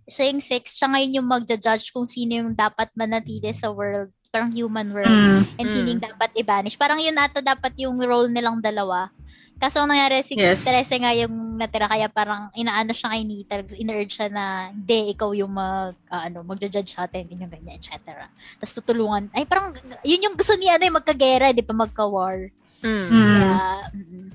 [0.04, 4.52] siya yung six, siya ngayon yung magja-judge kung sino yung dapat manatili sa world, parang
[4.52, 5.42] human world, Mm.
[5.56, 5.92] and sino Mm.
[5.96, 6.76] yung dapat i-banish.
[6.76, 9.08] Parang yun ata dapat yung role nilang dalawa.
[9.56, 10.68] Kaso ang nangyari si Yes.
[10.68, 15.32] Teresa nga yung natira kaya parang inaano siya kay Nita, in-urge siya na hindi ikaw
[15.32, 18.28] yung mag ah, ano, magja-judge sa atin, ganyan ganyan, etc.
[18.60, 19.32] Tapos tutulungan.
[19.32, 19.72] Ay parang
[20.04, 22.52] yun yung gusto niya ano yung magkagera, di pa magka-war.
[22.84, 23.08] Mm.
[23.08, 23.08] Mm.
[23.08, 23.56] Kaya,
[23.96, 24.26] mm,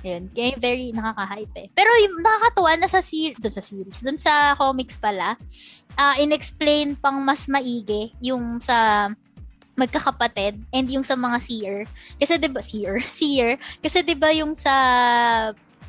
[0.00, 0.22] yun.
[0.32, 1.68] Kaya yung very nakaka-hype eh.
[1.74, 5.34] Pero yung nakakatuwa na sa, ser- doon sa series, doon sa comics pala,
[5.98, 9.10] ah in-explain pang mas maigi yung sa
[9.74, 11.76] magkakapatid and yung sa mga seer.
[12.16, 13.50] Kasi 'di ba seer, seer.
[13.78, 14.74] Kasi 'di ba yung sa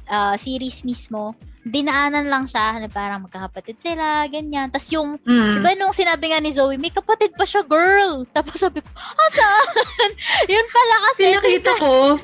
[0.05, 4.67] ah, series mismo, dinaanan lang siya na parang magkakapatid sila, ganyan.
[4.67, 5.61] Tapos yung Mm.
[5.61, 8.25] Diba nung sinabi nga ni Zoe, may kapatid pa siya, girl.
[8.35, 9.69] Tapos sabi ko, ah, saan?
[10.51, 11.23] Yun pala kasi.
[11.31, 12.17] Pinakita ko,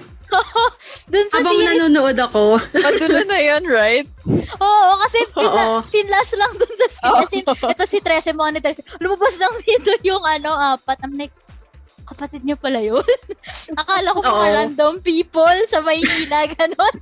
[1.08, 1.70] Dun sa habang series.
[1.72, 2.60] nanonood ako.
[2.60, 4.04] Padulo na yun, right?
[4.60, 5.78] Oo, kasi pinla, Oo.
[5.88, 7.48] pinlash lang dun sa series.
[7.48, 8.76] Ito si Trece monitor.
[9.00, 11.00] Lumabas lang dito yung ano, apat.
[11.00, 11.32] I'm like,
[12.08, 13.04] kapatid niya pala yun.
[13.80, 16.96] Akala ko mga random people sa Maynila, ganon.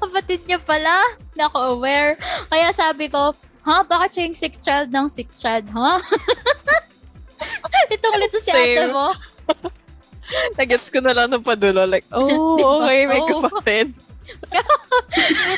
[0.00, 1.00] Kapatid niya pala.
[1.32, 2.20] Nako, aware.
[2.52, 3.32] Kaya sabi ko,
[3.64, 5.96] ha, bakit siya yung sixth child ng sixth child, ha?
[7.94, 9.12] Itong lito si ate mo.
[10.58, 11.86] Nagets ko na lang ng padulo.
[11.86, 12.72] Like, oh, Di ba?
[12.82, 13.28] okay, may Oo.
[13.30, 13.88] kapatid.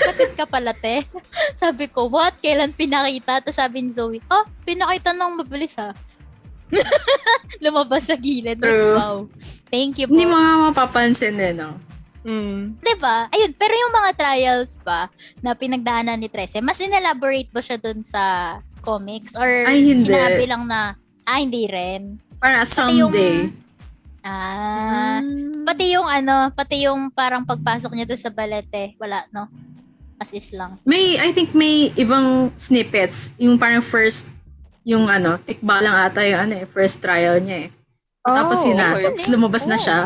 [0.05, 1.09] Kapatid ka pala, te.
[1.57, 2.37] Sabi ko, what?
[2.43, 3.41] Kailan pinakita?
[3.41, 5.97] Tapos sabi ni Zoe, oh, pinakita nang mabilis, ha?
[7.64, 8.59] Lumabas sa gilid.
[8.59, 8.94] True.
[8.94, 9.16] Wow.
[9.68, 10.12] Thank you po.
[10.12, 11.76] Hindi mga mapapansin eh, no?
[12.22, 12.76] Mm.
[12.76, 13.31] 'Di ba?
[13.31, 15.09] Ayun, pero yung mga trials ba
[15.40, 20.11] na pinagdaanan ni Trece, mas inelaborate ba siya dun sa comics or Ay, hindi.
[20.11, 20.92] sinabi lang na
[21.24, 22.20] ah hindi rin.
[22.37, 23.48] Para Pati yung- someday.
[24.20, 25.64] Ah, Mm.
[25.64, 29.48] pati yung ano, pati yung parang pagpasok niya doon sa balete, wala no.
[30.18, 30.76] As is lang.
[30.83, 33.38] May, I think may ibang snippets.
[33.38, 34.26] Yung parang first,
[34.88, 37.70] yung ano, tikba lang ata yung ano eh, first trial niya eh.
[38.24, 39.05] Tapos yun na, okay.
[39.05, 39.81] tapos lumabas na Oh.
[39.81, 39.98] siya.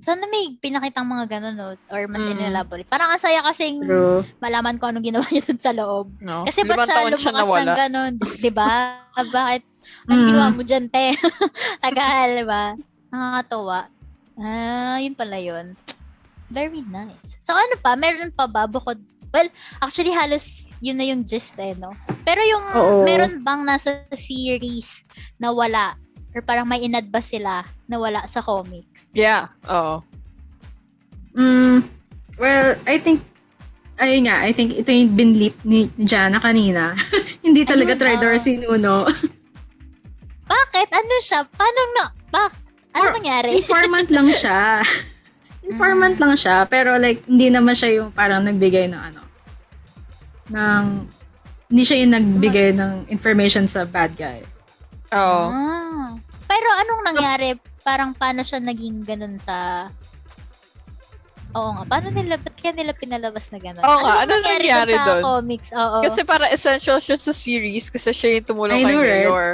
[0.00, 2.32] Sana may pinakitang mga ganun no or mas Mm.
[2.34, 2.88] inelaborate.
[2.88, 4.24] Parang ang saya kasing True.
[4.40, 6.08] malaman ko anong ginawa niya doon sa loob.
[6.18, 6.48] No?
[6.48, 7.72] Kasi ba't siya taon siya lumakas ng nawala.
[7.76, 8.12] ganun?
[8.34, 8.72] Di ba?
[9.36, 9.62] Bakit?
[10.08, 10.26] Anong Mm.
[10.26, 11.06] ginawa mo dyan, te?
[11.84, 12.64] Tagal, di ba?
[13.12, 13.80] Nakakatawa.
[14.40, 15.76] Ah, yun pala yun.
[16.48, 17.36] Very nice.
[17.44, 17.92] So ano pa?
[17.92, 18.96] Meron pa ba bukod?
[19.30, 19.46] Well,
[19.78, 21.94] actually halos yun na yung gist eh, no?
[22.26, 23.06] Pero yung Oo.
[23.06, 25.06] meron bang nasa series
[25.38, 25.94] na wala?
[26.34, 29.06] Or parang may inad ba sila na wala sa comics?
[29.14, 30.02] Yeah, oo.
[31.34, 31.82] Mm,
[32.38, 33.22] well, I think,
[33.98, 36.94] ayun nga, I think ito yung binlip ni Jana kanina.
[37.46, 39.06] Hindi talaga Ayun, Tridor si Nuno.
[40.50, 40.88] Bakit?
[40.90, 41.46] Ano siya?
[41.46, 42.04] Paano na?
[42.30, 42.52] Bak?
[42.98, 43.54] Ano Or- nangyari?
[43.62, 44.82] Informant lang siya.
[45.60, 49.22] Informant lang siya, pero like, hindi naman siya yung parang nagbigay ng ano,
[50.50, 50.84] ng,
[51.70, 54.42] hindi siya yung nagbigay ng information sa bad guy.
[55.14, 55.44] Oo.
[55.50, 56.16] Ah.
[56.50, 57.54] Pero anong nangyari?
[57.86, 59.86] Parang paano siya naging ganun sa...
[61.54, 61.82] Oo nga.
[61.86, 63.82] Paano nila, ba't kaya nila pinalabas na ganun?
[63.82, 65.22] Oo nga, ano nangyari dun sa dun?
[65.22, 65.68] comics?
[65.74, 65.98] Oo.
[66.02, 69.26] Kasi para essential siya sa series kasi siya yung tumulong kay know, right?
[69.26, 69.48] Mayor.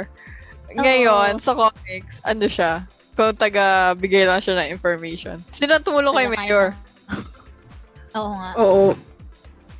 [0.77, 2.85] Ngayon, sa comics, ano siya?
[3.17, 5.41] Kung taga-bigay lang siya ng information.
[5.49, 6.77] Sino ang tumulong kay Mayor?
[8.17, 8.49] Oo nga.
[8.55, 8.85] Oo.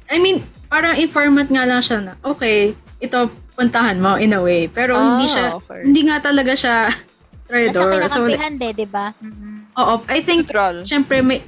[0.09, 4.65] I mean, parang informant nga lang siya na, okay, ito, puntahan mo in a way.
[4.65, 5.85] Pero hindi Ah, siya, okay.
[5.85, 6.89] hindi nga talaga siya
[7.47, 7.79] Nasa Tridor.
[8.09, 9.05] So, like, kinakampihan de, di ba?
[9.17, 9.71] Mhm.
[9.73, 10.83] oo, I think, Neutral.
[10.83, 11.39] syempre, may,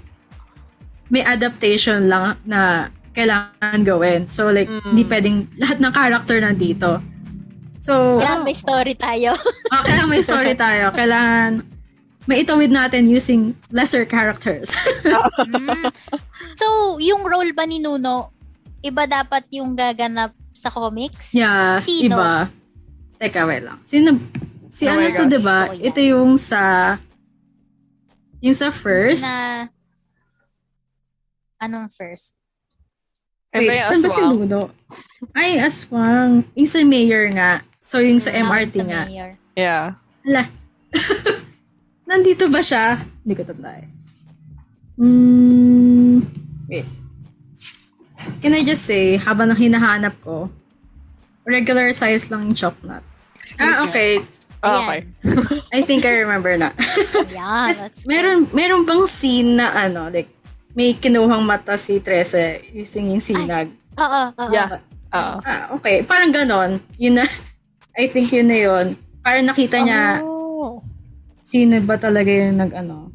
[1.10, 4.24] may adaptation lang na kailangan gawin.
[4.24, 4.94] So, like, Mm.
[4.94, 7.02] hindi pwedeng lahat ng character nandito.
[7.82, 9.32] So, Kailangan may story tayo.
[9.74, 10.86] ah, kailangan may story tayo.
[10.94, 11.52] Kailangan
[12.30, 14.70] may itawid natin using lesser characters.
[15.50, 15.90] Mm.
[16.54, 16.68] So,
[17.02, 18.30] yung role ba ni Nuno,
[18.80, 21.34] iba dapat yung gaganap sa comics?
[21.34, 22.14] yeah, Sino?
[22.14, 22.46] iba.
[23.18, 23.82] Teka, wait lang.
[23.82, 24.14] Sino,
[24.70, 25.68] si Oh ano to, di ba?
[25.68, 25.90] Oh, yeah.
[25.90, 26.62] Ito yung sa,
[28.40, 29.26] yung sa first.
[29.26, 29.72] Na,
[31.58, 32.38] anong first?
[33.50, 34.32] Eh, Wait, yung saan ba si aswang?
[34.38, 34.62] Ludo?
[35.34, 36.32] Ay, aswang.
[36.54, 37.66] Yung sa mayor nga.
[37.82, 39.02] So, yung sa Yung MRT sa nga.
[39.10, 39.32] mayor.
[39.58, 39.86] Yeah.
[40.22, 40.44] Hala.
[42.10, 42.98] Nandito ba siya?
[43.22, 43.86] Hindi ko tanda eh.
[44.98, 46.26] Mm,
[46.66, 46.90] wait.
[48.42, 50.50] Can I just say, habang nang hinahanap ko,
[51.46, 53.06] regular size lang yung chocolate.
[53.62, 54.26] Ah, okay.
[54.60, 55.00] Ah, okay.
[55.78, 56.74] I think I remember na.
[57.30, 60.34] Yeah, that's meron, meron bang scene na ano, like,
[60.74, 63.70] may kinuhang mata si Trece using yung sinag.
[64.02, 64.52] Oo, oo.
[64.52, 64.82] Yeah.
[65.14, 65.36] Oo.
[65.46, 66.02] Ah, okay.
[66.04, 66.82] Parang ganon.
[66.98, 67.26] Yun na,
[68.02, 68.86] I think yun na yun.
[69.22, 70.39] Parang nakita niya Oh.
[71.50, 73.10] Sino ba talaga yung nag ano.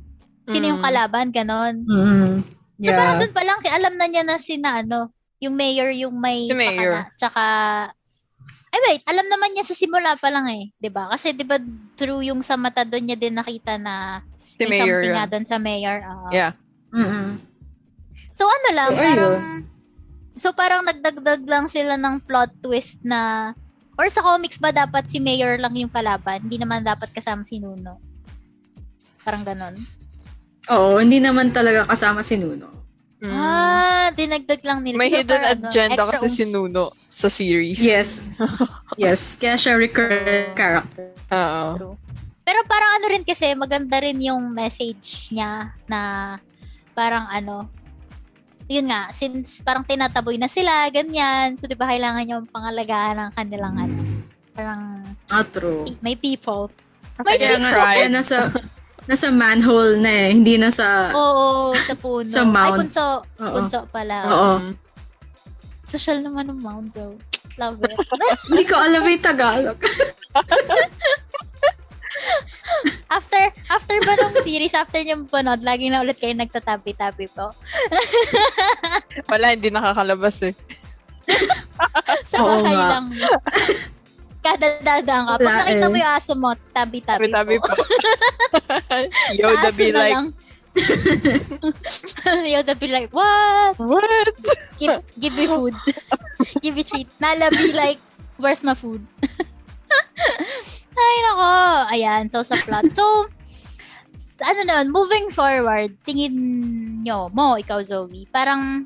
[0.44, 0.86] Sino yung Mm.
[0.86, 1.74] kalaban, ganon.
[1.84, 2.42] Mm.
[2.76, 3.20] So, parang Yeah.
[3.22, 6.52] doon pa lang, kaya alam na niya na sina, ano, yung mayor, yung may Si
[6.52, 6.90] mayor.
[6.90, 7.14] pakana.
[7.14, 7.42] Tsaka,
[8.68, 11.06] ay wait, alam naman niya sa simula pa lang eh, 'di ba?
[11.06, 11.62] Kasi 'di ba
[11.94, 15.16] through yung sa mata doon niya din nakita na Si may Mayor something yun.
[15.16, 15.98] nga doon sa mayor.
[16.02, 16.28] oo.
[16.28, 16.52] Yeah.
[16.90, 17.38] Mm-mm.
[18.30, 19.42] So ano lang, So, parang ayun.
[20.34, 23.54] So parang nagdagdag lang sila ng plot twist na
[23.94, 26.42] or sa comics ba dapat si Mayor lang yung kalaban?
[26.42, 28.02] Hindi naman dapat kasama si Nuno.
[29.24, 29.74] Parang ganon.
[30.70, 32.68] Oo, hindi naman talaga kasama si Nuno.
[33.24, 33.32] Mm.
[33.32, 35.00] Ah, dinagdag lang nila.
[35.00, 36.44] May Siguro hidden ano, agenda extra kasi si.
[36.44, 37.80] Nuno sa series.
[37.80, 38.28] Yes.
[39.00, 41.08] yes, kaya siya recurrent character.
[41.32, 41.64] Oo.
[41.80, 41.96] True.
[42.44, 46.00] Pero parang ano rin kasi, maganda rin yung message niya na
[46.92, 47.72] parang ano,
[48.68, 51.56] yun nga, since parang tinataboy na sila, ganyan.
[51.56, 53.96] So, di ba, kailangan yung pangalagaan ng kanilang ano,
[54.52, 54.80] parang
[55.32, 55.88] Ah, true.
[56.04, 56.68] may people.
[57.24, 58.52] May Kaya nga, kaya nasa,
[59.04, 61.12] nasa manhole na eh, hindi na sa...
[61.12, 62.28] Oo, sa puno.
[62.28, 62.78] Sa Ay, mound.
[62.80, 63.06] punso.
[63.40, 63.54] Oo.
[63.60, 64.16] Punso pala.
[64.24, 64.52] Oo.
[64.60, 64.72] Mm.
[65.84, 67.14] Social naman ng mound, so
[67.60, 67.94] love it.
[68.50, 69.78] Hindi ko alam yung Tagalog.
[73.14, 77.54] after, after ba nung series, after niyo mapanood, lagi na ulit kayo nagtatabi-tabi po.
[79.30, 80.54] Wala, hindi nakakalabas eh.
[82.32, 83.04] Sa bahay lang.
[84.44, 85.34] Kada dadaan ka.
[85.40, 85.90] Pag nakita eh.
[85.90, 87.72] mo yung aso mo, tabi-tabi Tabi-tabi po.
[87.72, 87.82] po.
[89.40, 90.28] Yoda be like, lang.
[92.52, 93.72] Yoda be like, what?
[93.80, 94.36] what?
[94.76, 95.72] Give, give me food.
[96.62, 97.08] give me treat.
[97.16, 97.96] Nala be like,
[98.36, 99.00] where's my food?
[100.94, 101.52] Ay, nako.
[101.96, 102.84] Ayan, so sa plot.
[102.92, 103.02] So,
[104.44, 106.36] ano nun, moving forward, tingin
[107.00, 108.84] nyo, mo, ikaw Zoe, parang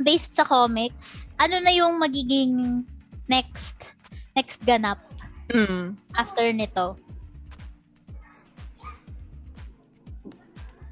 [0.00, 2.82] based sa comics, ano na yung magiging
[3.28, 3.89] next
[4.34, 4.98] next ganap
[5.50, 5.98] Mm.
[6.14, 6.94] after nito?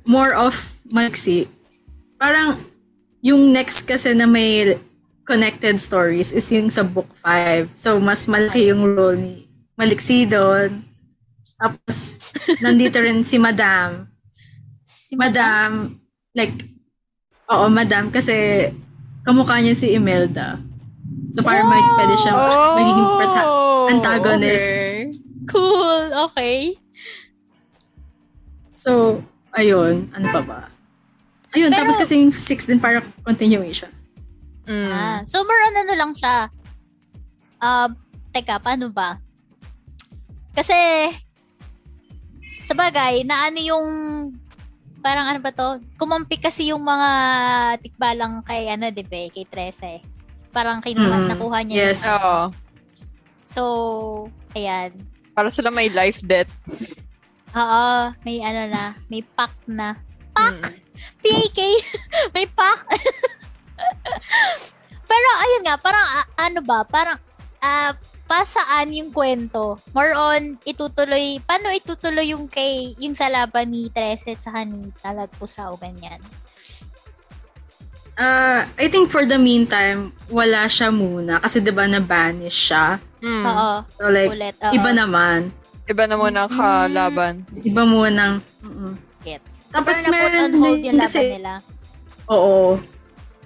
[0.09, 0.57] more of
[0.88, 1.44] Maxi.
[2.16, 2.57] Parang,
[3.20, 4.74] yung next kasi na may
[5.29, 7.68] connected stories is yung sa book 5.
[7.77, 9.35] So, mas malaki yung role ni
[9.77, 10.81] Maliksi doon.
[11.61, 12.18] Tapos,
[12.64, 14.09] nandito rin si Madam.
[14.88, 15.20] Si Madam?
[15.20, 15.70] Madam,
[16.33, 16.57] like,
[17.46, 18.66] oo, Madam, kasi
[19.22, 20.57] kamukha niya si Imelda.
[21.28, 22.38] So, parang may pwede siyang
[22.74, 23.48] magiging prota-
[23.88, 24.64] antagonist.
[24.64, 24.96] Oh, Okay.
[25.48, 26.04] Cool.
[26.28, 26.56] Okay.
[28.74, 30.60] So, ayun, ano pa ba?
[31.50, 33.88] Ayun, Pero- tapos kasi yung 6 din parang continuation.
[34.68, 34.92] Mm.
[34.92, 36.52] Ah, so more on ano lang siya.
[37.56, 37.88] Uh,
[38.30, 39.16] teka, paano ba?
[40.52, 40.76] Kasi,
[42.62, 43.86] sa bagay, na ano yung,
[45.00, 45.80] parang ano ba to?
[45.96, 47.10] Kumampi kasi yung mga
[47.80, 50.04] tikbalang kay, ano, di ba, kay Trece.
[50.59, 51.77] Parang kinuha, Mm, nakuha niya.
[51.87, 52.03] yes.
[52.11, 52.51] Oo.
[53.44, 53.62] So,
[54.53, 54.92] ayan.
[55.33, 56.49] Para sila may life debt.
[57.49, 57.88] Oo,
[58.21, 59.94] may ano na, may pack na.
[60.35, 60.61] Mm.
[61.16, 61.59] PAK,
[62.35, 62.81] may pack.
[65.09, 67.16] Pero ayun nga, parang a- ano ba, parang
[67.59, 67.94] ah
[68.27, 69.79] pasaan yung kwento.
[69.90, 74.90] More on itutuloy, paano itutuloy yung kay yung sa laban ni Trece at saka ni
[74.99, 76.18] Talagpusa o ganyan.
[78.18, 81.38] Uh, I think for the meantime, wala siya muna.
[81.38, 82.98] Kasi 'di ba na-banish siya.
[83.22, 83.44] Mm.
[83.46, 84.54] Oo, So like, ulit.
[84.59, 85.54] Oo, iba naman.
[85.88, 87.35] Iba na muna ang kalaban.
[87.62, 88.42] Iba muna.
[88.61, 88.92] Mm-mm.
[89.24, 89.70] gets.
[89.70, 91.52] Tapos na-put meron on hold din yung laban kasi- nila.
[92.28, 92.78] Oo.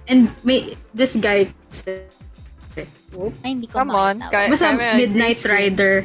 [0.09, 2.11] And may, this guy, kasi-
[3.45, 4.95] Ay, hindi ko Come on, kaya- basta kaya mo yan.
[4.97, 5.95] Midnight Rider.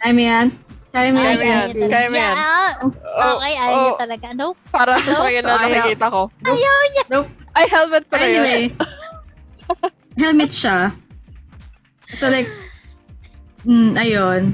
[0.00, 0.46] Kaya mo yan?
[0.88, 1.36] Kaya mo yan?
[1.92, 2.36] Kaya mo yan.
[2.80, 4.26] Oh, okay, ayaw niya oh, talaga.
[4.32, 4.58] Nope.
[4.72, 6.32] Para sa sa'yo na nakikita ko.
[6.40, 7.04] Ayaw niya.
[7.12, 7.45] Nope.
[7.56, 8.36] Ay, helmet pa rin.
[8.36, 8.62] Anyway,
[10.20, 10.92] helmet siya.
[12.12, 12.48] So like,
[13.64, 14.52] mm, ayun.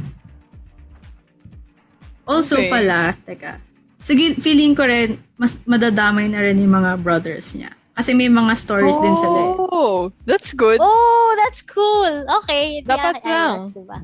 [2.22, 2.70] Also Okay.
[2.70, 3.58] pala, teka.
[3.98, 7.70] Sige, feeling ko rin, mas madadamay na rin yung mga brothers niya.
[7.92, 9.54] Kasi may mga stories din sila eh.
[9.60, 10.80] Oh, that's good.
[10.80, 12.14] Oh, that's cool.
[12.42, 12.80] Okay.
[12.82, 13.56] Dapat ay- lang.
[13.60, 13.98] ayos, diba?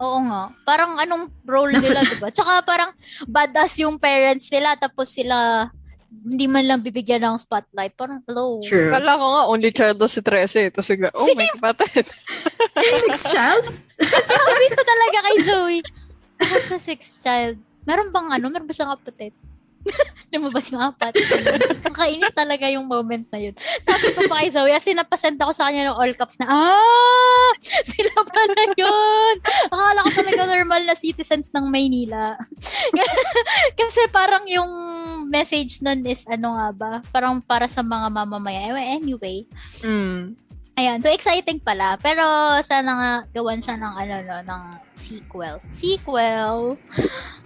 [0.00, 0.42] Oo nga.
[0.64, 2.32] Parang anong role nila, diba?
[2.32, 2.90] Tsaka parang
[3.22, 5.68] badass yung parents nila tapos sila
[6.22, 7.98] hindi man lang bibigyan ng spotlight.
[7.98, 8.62] Parang low.
[8.62, 8.94] True.
[8.94, 10.70] Kala ko nga, only child daw si Trece.
[10.70, 12.06] Tapos bigla, oh my kapatid.
[13.04, 13.64] Sixth child?
[13.98, 15.80] Sabi ko talaga kay Zoe.
[16.40, 17.56] Ako sa sixth child.
[17.86, 18.46] Meron bang ano?
[18.50, 19.32] Meron ba siyang kapatid?
[20.34, 21.14] Lumabas yung apat.
[21.86, 23.54] Nakainis talaga yung moment na yun.
[23.86, 27.50] Sabi ko pa kay Zoe, kasi napasend ako sa kanya ng all caps na, ah!
[27.90, 29.34] Sila pala yun!
[29.70, 32.34] Akala ko talaga normal na citizens ng Maynila.
[33.78, 34.72] kasi parang yung
[35.28, 36.92] message nun is ano nga ba?
[37.10, 38.74] Parang para sa mga mamamaya.
[38.74, 39.46] Anyway,
[39.84, 40.34] Mm.
[40.74, 41.94] Ayan, so exciting pala.
[42.02, 42.26] Pero
[42.66, 44.62] sana nga gawan siya ng ano no, ng
[44.98, 45.62] sequel.
[45.70, 46.74] Sequel.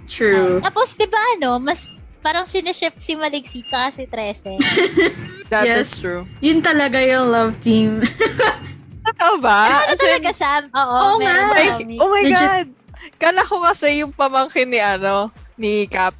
[0.08, 0.64] True.
[0.64, 1.84] Ah, tapos 'di ba ano, mas
[2.18, 4.58] parang siniship si Maliksi tsaka si Trece.
[5.50, 5.88] That Yes.
[5.88, 6.22] is true.
[6.38, 8.04] Yun talaga yung love team.
[9.06, 9.80] Totoo ba?
[9.84, 10.52] ano As in, talaga siya?
[10.68, 11.54] Oo, Oo meron nga.
[11.54, 12.36] Like, oh my Legit.
[12.36, 12.68] God!
[13.16, 16.12] Kala ko kasi yung pamangkin ni ano, ni Cap,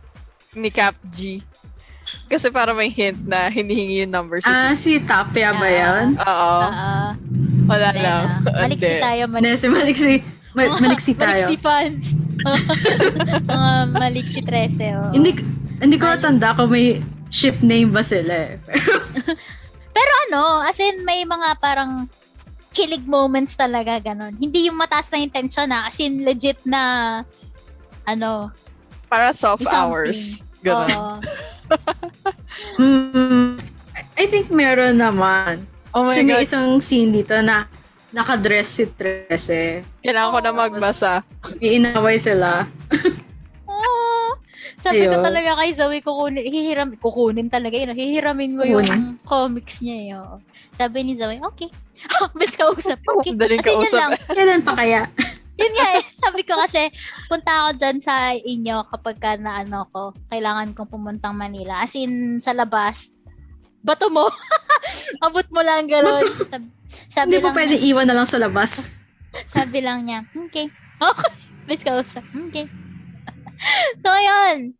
[0.52, 1.44] ni Cap G.
[2.24, 4.42] Kasi para may hint na hinihingi yung numbers.
[4.42, 6.16] ah, si Tapia ba yan?
[6.16, 6.58] Oo.
[6.64, 6.96] Oo.
[7.66, 8.24] Wala Hindi lang.
[8.40, 8.64] na.
[8.64, 9.58] Maliksi tayo, maliksi.
[9.58, 10.14] si Maliksi.
[10.56, 11.44] Ma- maliksi tayo.
[11.44, 12.04] Maliksi fans.
[13.44, 14.86] Mga maliksi Trece.
[14.90, 15.12] Oh.
[15.12, 15.36] Hindi,
[15.78, 18.54] hindi ko tanda kung may ship name ba sila eh.
[19.96, 22.06] Pero ano, as in may mga parang
[22.70, 24.34] kilig moments talaga ganon.
[24.38, 26.82] Hindi yung mataas na yung tension na, as in legit na
[28.06, 28.54] ano,
[29.08, 30.44] Para soft May hours.
[30.60, 30.88] Ganun.
[30.92, 31.12] oo.
[32.82, 33.56] mm,
[34.14, 35.64] I think meron naman.
[35.96, 36.44] Oh my Kasi may God.
[36.44, 37.66] isang scene dito na
[38.12, 39.84] nakadress si Trece.
[40.04, 41.12] Kailangan ko na magbasa.
[41.60, 42.68] May inaway sila.
[44.78, 45.26] Sabi ko Ayun.
[45.26, 47.90] talaga kay Zoe, kukunin, hihiram, kukunin talaga yun.
[47.92, 49.02] Hihiramin ko yung Kukunin.
[49.26, 49.96] comics niya.
[49.96, 50.36] eh, oo.
[50.74, 51.66] Sabi ni Zoe, okay.
[52.38, 53.02] Mas kausap.
[53.18, 53.34] Okay.
[53.34, 53.98] Daling As in, yun kausap.
[53.98, 54.10] lang.
[54.30, 55.00] Kailan pa kaya?
[55.58, 56.04] Yun nga eh.
[56.14, 56.86] Sabi ko kasi,
[57.26, 61.82] punta ako dyan sa inyo kapag ka na ano ko, kailangan kong pumuntang Manila.
[61.82, 63.10] As in, sa labas,
[63.82, 64.30] bato mo.
[65.18, 66.22] Abot mo lang gano'n.
[66.46, 66.66] Sabi,
[67.10, 68.86] sabi Hindi po lang pwede iwan na lang sa labas.
[69.50, 70.70] Sabi lang niya, okay.
[70.96, 71.32] Okay.
[71.66, 71.98] Let's go.
[72.48, 72.70] Okay.
[74.04, 74.74] so, yun.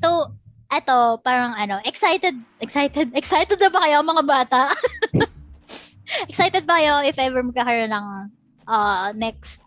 [0.00, 0.08] So,
[0.70, 4.62] eto, parang ano, excited, excited, excited na ba kayo mga bata?
[6.30, 8.06] excited ba kayo if ever magkakaroon ng
[8.66, 9.60] uh, next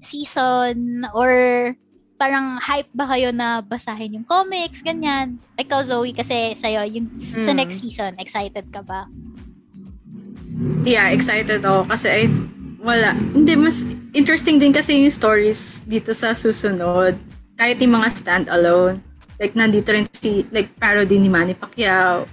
[0.00, 1.72] season or
[2.18, 5.38] parang hype ba kayo na basahin yung comics, ganyan?
[5.54, 7.06] Ikaw, Zoe, kasi sa'yo, yung
[7.46, 7.58] sa Mm.
[7.62, 9.06] next season, excited ka ba?
[10.82, 12.24] Yeah, excited ako kasi ay,
[12.78, 13.12] wala.
[13.14, 13.82] Hindi, mas
[14.14, 17.18] interesting din kasi yung stories dito sa susunod.
[17.58, 19.02] Kahit yung mga stand-alone.
[19.38, 22.26] Like, nandito rin si, like, parody ni Manny Pacquiao.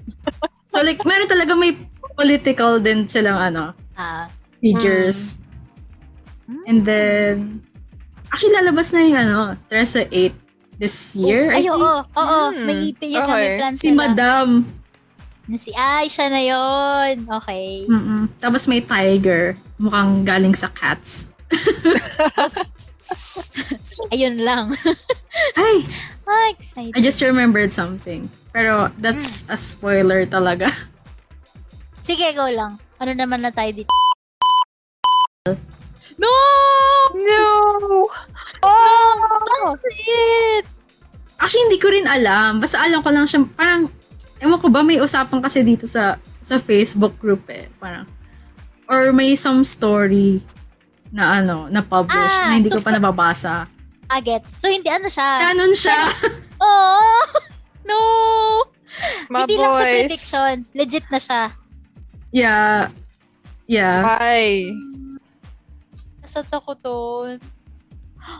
[0.72, 1.72] so, like, meron talaga may
[2.16, 4.26] political din silang, ano, Ah,
[4.60, 5.38] figures.
[6.44, 6.64] Hmm.
[6.66, 7.34] And then,
[8.28, 9.38] actually, lalabas na yung, ano,
[9.70, 10.34] Teresa 8
[10.76, 12.18] this year, I ay, oo, think.
[12.18, 13.48] oo, Hmm, may ipin yun okay.
[13.62, 13.88] plan Si.
[13.94, 14.66] Madam.
[15.44, 17.28] Na si Ay, siya na yun.
[17.28, 17.84] Okay.
[17.84, 18.32] Mm-mm.
[18.40, 19.60] Tapos may tiger.
[19.76, 21.28] Mukhang galing sa cats.
[24.14, 24.72] Ayun lang.
[25.60, 25.84] Ay,
[26.24, 26.96] ah, excited.
[26.96, 28.32] I just remembered something.
[28.54, 30.70] Pero that's a spoiler talaga.
[32.00, 32.80] Sige, go lang.
[32.96, 33.92] Ano naman na tayo dito?
[36.16, 36.32] No!
[37.12, 37.44] No!
[38.64, 39.76] Oh!
[39.82, 40.64] Shit!
[41.36, 42.62] Actually, hindi ko rin alam.
[42.62, 43.90] Basta alam ko lang siya, parang,
[44.44, 47.72] ewan ko ba, may usapan kasi dito sa sa Facebook group eh.
[47.80, 48.04] Parang,
[48.84, 50.44] or may some story
[51.08, 53.64] na ano, na publish Ah, na hindi so ko pa nababasa.
[54.04, 54.52] Ah, gets.
[54.60, 55.28] So, hindi ano siya.
[55.42, 56.00] Canon siya.
[56.56, 57.20] Oh!
[57.84, 57.98] No!
[59.28, 59.92] My hindi lang siya boys.
[60.00, 60.54] prediction.
[60.72, 61.42] Legit na siya.
[62.30, 62.88] yeah.
[63.66, 64.00] Yeah.
[64.00, 64.72] Bye.
[66.20, 67.36] Nasat ako doon.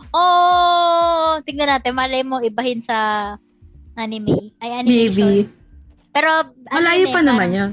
[0.09, 1.37] Oh!
[1.45, 1.93] Tingnan natin.
[1.93, 2.97] Malay mo ibahin sa
[3.93, 4.53] anime.
[4.57, 5.45] Ay, animation.
[5.45, 5.49] Maybe.
[6.15, 7.71] Pero, ano Malayo eh, pa naman parang- yun.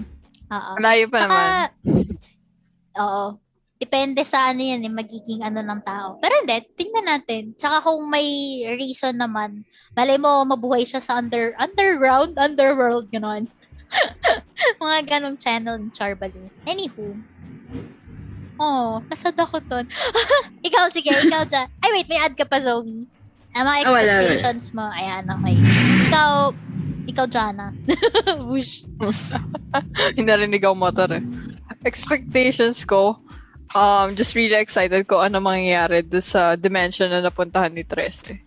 [0.51, 0.73] Oo.
[0.77, 1.69] Malayo pa Tsaka, naman.
[2.99, 3.25] oo.
[3.79, 6.19] Depende sa ano yan, eh, magiging ano ng tao.
[6.19, 7.55] Pero hindi, tingnan natin.
[7.57, 8.27] Tsaka kung may
[8.75, 13.43] reason naman, malay mo mabuhay siya sa under underground, underworld, gano'n.
[14.81, 16.47] Mga ganong channel ni Charbali.
[16.63, 17.19] Anywho.
[18.55, 19.91] Oh, nasad ako dun.
[20.67, 21.67] ikaw, sige, ikaw dyan.
[21.79, 23.11] Ay, wait, may add ka pa, Zoe.
[23.53, 24.13] Ang mga Ah, wala, wala.
[24.31, 24.87] expectations mo.
[24.87, 25.57] Ayan, okay.
[26.07, 26.31] Ikaw,
[27.05, 27.73] ikaw, Jana.
[28.49, 28.85] Whoosh.
[30.17, 31.25] Hindi narinig ako motor eh.
[31.83, 33.19] Expectations ko,
[33.73, 38.41] um, just really excited ko ano mangyayari doon sa dimension na napuntahan ni Tres eh.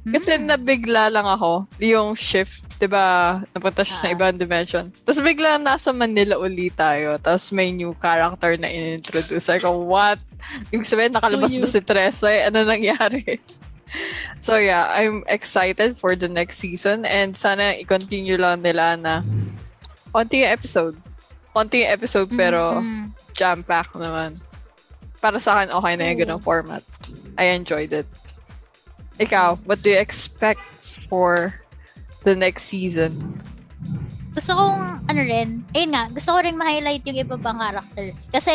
[0.00, 0.48] Kasi Hmm.
[0.48, 3.36] nabigla lang ako, yung shift, 'di ba?
[3.52, 4.14] Napunta siya sa Ah.
[4.16, 4.88] ibang dimension.
[5.04, 7.20] Tapos bigla nasa Manila uli tayo.
[7.20, 9.44] Tapos may new character na in-introduce.
[9.52, 10.16] Ako, what?
[10.72, 12.32] Ibig sabihin, nakalabas ba si Teresa?
[12.32, 13.36] Eh, ano nangyari?
[14.40, 19.22] So yeah, I'm excited for the next season and sana i-continue lang nila na
[20.14, 20.96] konti yung episode.
[21.54, 23.10] Konti yung episode pero Mm-mm.
[23.34, 24.38] jam-pack naman.
[25.20, 26.82] Para sa akin, okay na yung ganong format.
[27.36, 28.08] I enjoyed it.
[29.20, 30.64] Ikaw, what do you expect
[31.12, 31.52] for
[32.24, 33.42] the next season?
[34.30, 38.30] Gusto kong, ano rin, ayun nga, gusto ko rin ma-highlight yung iba pang characters.
[38.30, 38.54] Kasi,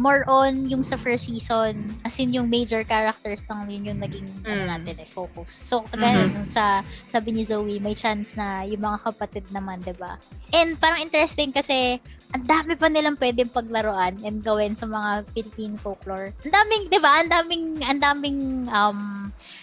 [0.00, 4.24] more on yung sa first season, as in yung major characters lang yun yung naging,
[4.42, 4.68] ano Mm.
[4.72, 5.52] natin eh, focus.
[5.68, 9.92] So, kagaya nung sa, sabi ni Zoe, may chance na yung mga kapatid naman, 'di
[9.94, 10.16] ba
[10.50, 15.74] And parang interesting kasi, ang dami pa nilang pwedeng paglaruan and gawin sa mga Philippine
[15.74, 16.30] folklore.
[16.46, 17.12] Ang daming, 'di ba?
[17.18, 18.40] Ang daming ang daming
[18.70, 19.00] um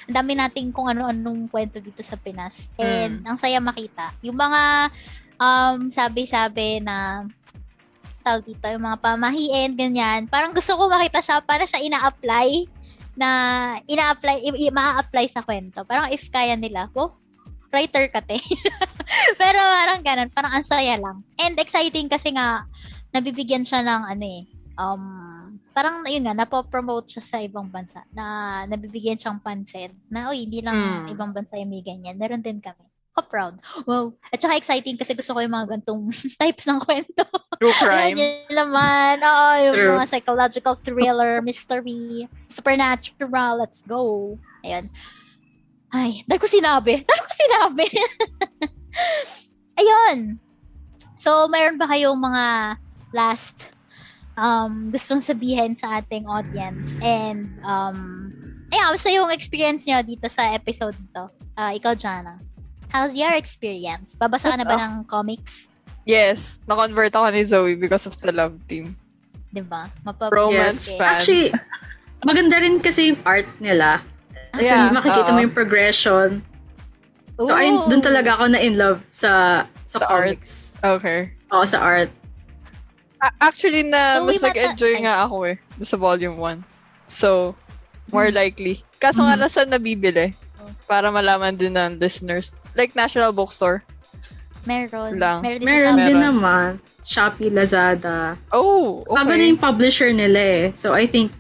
[0.08, 2.68] ang dami nating kung ano-anong kwento dito sa Pinas.
[2.76, 4.12] And ang saya makita.
[4.20, 4.92] Yung mga
[5.40, 7.24] um sabi-sabi na
[8.28, 10.28] tawag dito, yung mga pamahiin, ganyan.
[10.28, 12.68] Parang gusto ko makita siya para siya ina-apply
[13.16, 13.30] na
[13.88, 15.88] ina-apply, i- maa-apply sa kwento.
[15.88, 17.16] Parang if kaya nila, oh,
[17.70, 18.38] writer ka te.
[19.42, 21.24] Pero parang ganun, parang ang saya lang.
[21.38, 22.66] And exciting kasi nga,
[23.10, 24.44] nabibigyan siya ng ano eh,
[24.76, 25.04] um,
[25.72, 28.26] parang yun nga, napopromote siya sa ibang bansa na
[28.66, 31.08] nabibigyan siyang pansin na, oy, hindi lang Hmm.
[31.10, 32.16] ibang bansa yung may ganyan.
[32.16, 32.84] Meron din kami.
[33.12, 33.56] Ako proud.
[33.90, 34.14] Wow.
[34.30, 36.06] At saka exciting kasi gusto ko yung mga gantong
[36.38, 37.26] types ng kwento.
[37.58, 38.18] True Ayan crime?
[38.22, 39.16] yun naman.
[39.18, 39.94] Oo, yung True.
[39.98, 43.58] mga psychological thriller, mystery, supernatural.
[43.58, 44.38] Let's go.
[44.62, 44.86] Ayun.
[45.88, 47.00] Ay, dahil ko sinabi.
[47.08, 47.86] Dahil ko sinabi.
[49.76, 50.36] Ayun.
[51.18, 52.46] So, mayroon ba kayong mga
[53.12, 53.72] last
[54.36, 56.92] um, gustong sabihin sa ating audience?
[57.00, 57.98] And, um,
[58.68, 61.32] ayun, basta yung experience nyo dito sa episode to.
[61.56, 62.38] Ah, ikaw, Jana.
[62.88, 64.16] How's your experience?
[64.16, 65.68] Babasa ka na ba ng comics?
[66.08, 68.96] Yes, na-convert ako ni Zoe because of the love team.
[69.52, 69.92] 'Di ba?
[70.04, 70.96] Mapap- Romance Okay.
[70.96, 71.20] fan.
[71.20, 71.48] Actually,
[72.24, 74.00] maganda rin kasi yung art nila.
[74.58, 75.46] Kasi Yeah, makikita mo oo.
[75.46, 76.30] yung progression.
[77.38, 80.34] So, ayun, dun talaga ako na in love sa sa, Sa art.
[80.36, 80.82] comics.
[80.82, 81.32] Okay.
[81.48, 82.10] Oo, sa art.
[83.18, 85.02] A- Actually, na So, mas nag-enjoy ay.
[85.06, 85.56] nga ako eh.
[85.78, 86.60] doon Sa volume 1.
[87.08, 87.54] So,
[88.10, 88.84] more likely.
[88.98, 89.40] Kaso nga Mhm.
[89.40, 90.34] lang saan nabibili?
[90.84, 92.52] Para malaman din ng listeners.
[92.74, 93.86] Like National Bookstore.
[94.66, 95.16] Meron.
[95.16, 95.40] lang.
[95.40, 96.70] Meron din Meron din naman.
[97.00, 98.36] Shopee, Lazada.
[98.52, 99.16] Oh, okay.
[99.16, 100.64] Bago na yung publisher nila eh.
[100.76, 101.32] So, I think,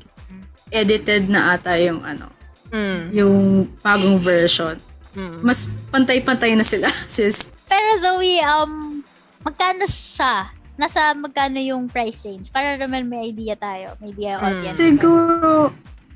[0.70, 2.32] edited na ata yung ano,
[2.70, 3.38] Mm, yung
[3.80, 4.76] bagong version.
[5.12, 5.40] mm.
[5.40, 7.52] Mas pantay-pantay na sila, sis.
[7.64, 9.02] Pero Zoe, um,
[9.42, 10.52] magkano siya?
[10.76, 12.48] Nasa magkano yung price range?
[12.48, 13.98] Para naman may idea tayo.
[13.98, 14.46] May idea Hmm.
[14.46, 14.76] audience.
[14.76, 15.74] Siguro,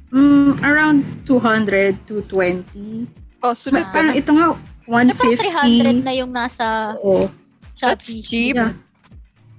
[0.10, 3.10] mm, around 200 to 20.
[3.40, 3.96] Oh, sunod pa.
[3.96, 6.04] parang ito nga, So, parang 300 150.
[6.04, 7.26] na yung nasa Oo.
[7.76, 8.22] That's Shopee.
[8.22, 8.56] cheap.
[8.56, 8.74] Yeah.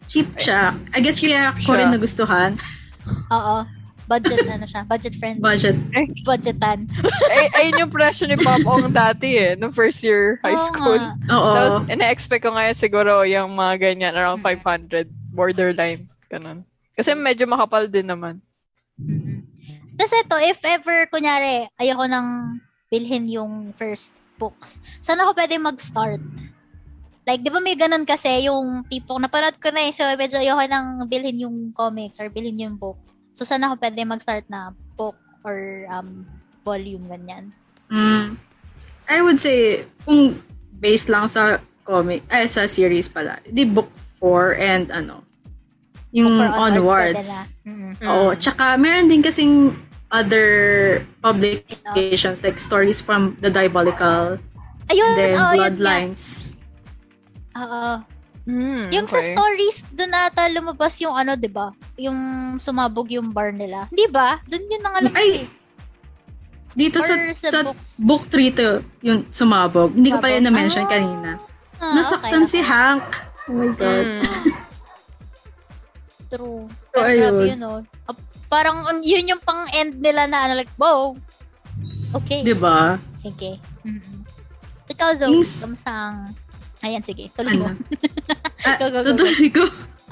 [0.07, 0.61] Cheap siya.
[0.93, 2.55] I guess kaya ko rin nagustuhan.
[3.35, 3.67] Oo.
[4.13, 4.83] Budget ano siya?
[4.85, 5.41] Budget friendly.
[5.41, 5.77] Budget.
[6.21, 6.85] Budgetan.
[7.33, 9.57] Ay, ayun yung presyo ni Pop Ong dati eh.
[9.57, 11.01] Nung first year high Oo school.
[11.01, 11.17] nga.
[11.33, 11.53] Oo.
[11.57, 14.61] Tapos, ina-expect ko ngayon siguro yung mga ganyan, around Mm.
[14.61, 16.61] 500, borderline, ganun.
[16.93, 18.45] Kasi medyo makapal din naman.
[19.01, 19.49] Mhm.
[19.97, 26.21] Tapos ito, if ever, kunyari, ayoko nang bilhin yung first books, saan ako pwede mag-start?
[27.23, 30.65] Like, di ba may ganun kasi yung tipong napanood ko na eh, so medyo ayoko
[30.67, 32.99] nang bilhin yung comics or bilhin yung book.
[33.33, 36.29] So, saan ako pwede mag-start na book or um,
[36.63, 37.51] volume, ganyan?
[37.89, 38.37] Mm,
[39.09, 40.37] I would say, kung
[40.79, 45.25] based lang sa comic, eh, sa series pala, di book 4 and ano,
[46.13, 47.57] yung onwards.
[47.65, 47.73] pwede na.
[47.73, 47.93] Mhm.
[48.05, 48.29] Oo.
[48.37, 49.73] Tsaka, meron din kasing
[50.13, 50.47] other
[51.25, 54.37] publications like stories from the Diabolical,
[54.93, 55.57] Ayun, then nga.
[55.57, 56.23] Bloodlines.
[57.57, 58.05] Oo.
[58.43, 59.31] Mm, Yung sa okay.
[59.31, 61.71] stories, doon ata lumabas yung ano, di ba?
[61.97, 62.17] Yung
[62.59, 63.87] sumabog yung bar nila.
[63.89, 64.37] Di ba?
[64.45, 65.47] Doon yun nangalap Ay,
[66.73, 67.89] Dito sa, Or sa sa, books.
[68.01, 68.67] book 3 to
[69.01, 69.93] yung sumabog.
[69.93, 70.43] Hindi ko pa Sumabog.
[70.43, 70.91] na-mention Ah.
[70.91, 71.31] kanina.
[71.77, 72.59] Ah, Nasaktan okay, si.
[72.61, 73.05] Hank.
[73.45, 74.07] Oh my God.
[74.09, 74.25] Mm.
[76.31, 76.65] True.
[76.65, 77.21] So, Pero ayun.
[77.31, 77.79] grabe yun, oh.
[78.03, 78.17] Ah,
[78.49, 81.15] Parang un- yun yung pang-end nila na ano, like, wow.
[82.15, 82.41] Okay.
[82.41, 82.99] Di ba?
[83.17, 83.59] Sige.
[83.83, 84.23] Mm-mm.
[84.87, 86.37] Ikaw, Zoe, Yung kamusta ang...
[86.83, 87.31] Ayan, sige.
[87.35, 87.71] Tuloy mo.
[87.71, 87.79] Ano?
[88.63, 89.19] Ah, Go, go, go, go.
[89.19, 89.65] tutuloy ko.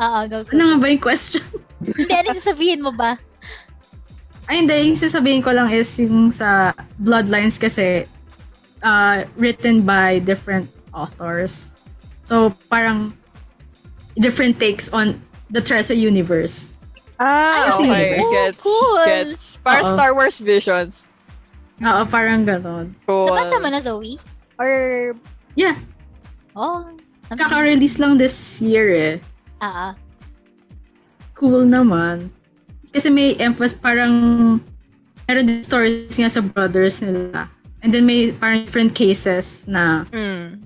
[0.02, 0.50] Oo, go, go.
[0.58, 1.46] Ano nga ba yung question?
[1.86, 3.14] Hindi, ano sasabihin mo ba?
[4.50, 4.74] Ay, hindi.
[4.90, 8.10] Yung sasabihin ko lang is yung sa Bloodlines kasi
[8.82, 11.70] uh, written by different authors.
[12.26, 13.14] So, parang
[14.18, 15.14] different takes on
[15.46, 16.74] the Tressa universe.
[17.22, 17.86] Ah, Ayos okay.
[17.86, 18.30] universe.
[18.34, 18.62] Gets.
[18.66, 18.98] Cool.
[19.06, 19.42] Gets.
[19.62, 19.94] Para Oo.
[19.94, 21.06] Star Wars visions.
[21.86, 22.98] Oo, parang ganon.
[23.06, 23.30] Cool.
[23.30, 24.18] Nabasa mo na, Zoe?
[24.58, 25.14] Or...
[25.54, 25.78] Yeah,
[26.52, 26.82] Oh.
[27.30, 29.14] nabasa- kaka-release lang this year eh.
[29.60, 29.92] Ah, ah.
[31.32, 32.28] Cool naman.
[32.90, 34.12] Kasi may emphasis, parang
[35.24, 37.46] meron din stories nga sa brothers nila.
[37.80, 40.60] And then may parang different cases na Mm.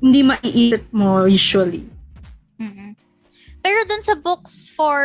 [0.00, 1.86] hindi maiisip mo usually.
[2.56, 2.96] Mm-mm.
[3.60, 5.00] Pero dun sa books for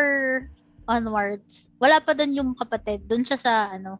[0.85, 3.05] onwards, wala pa dun yung kapatid.
[3.05, 3.99] Dun siya sa, ano,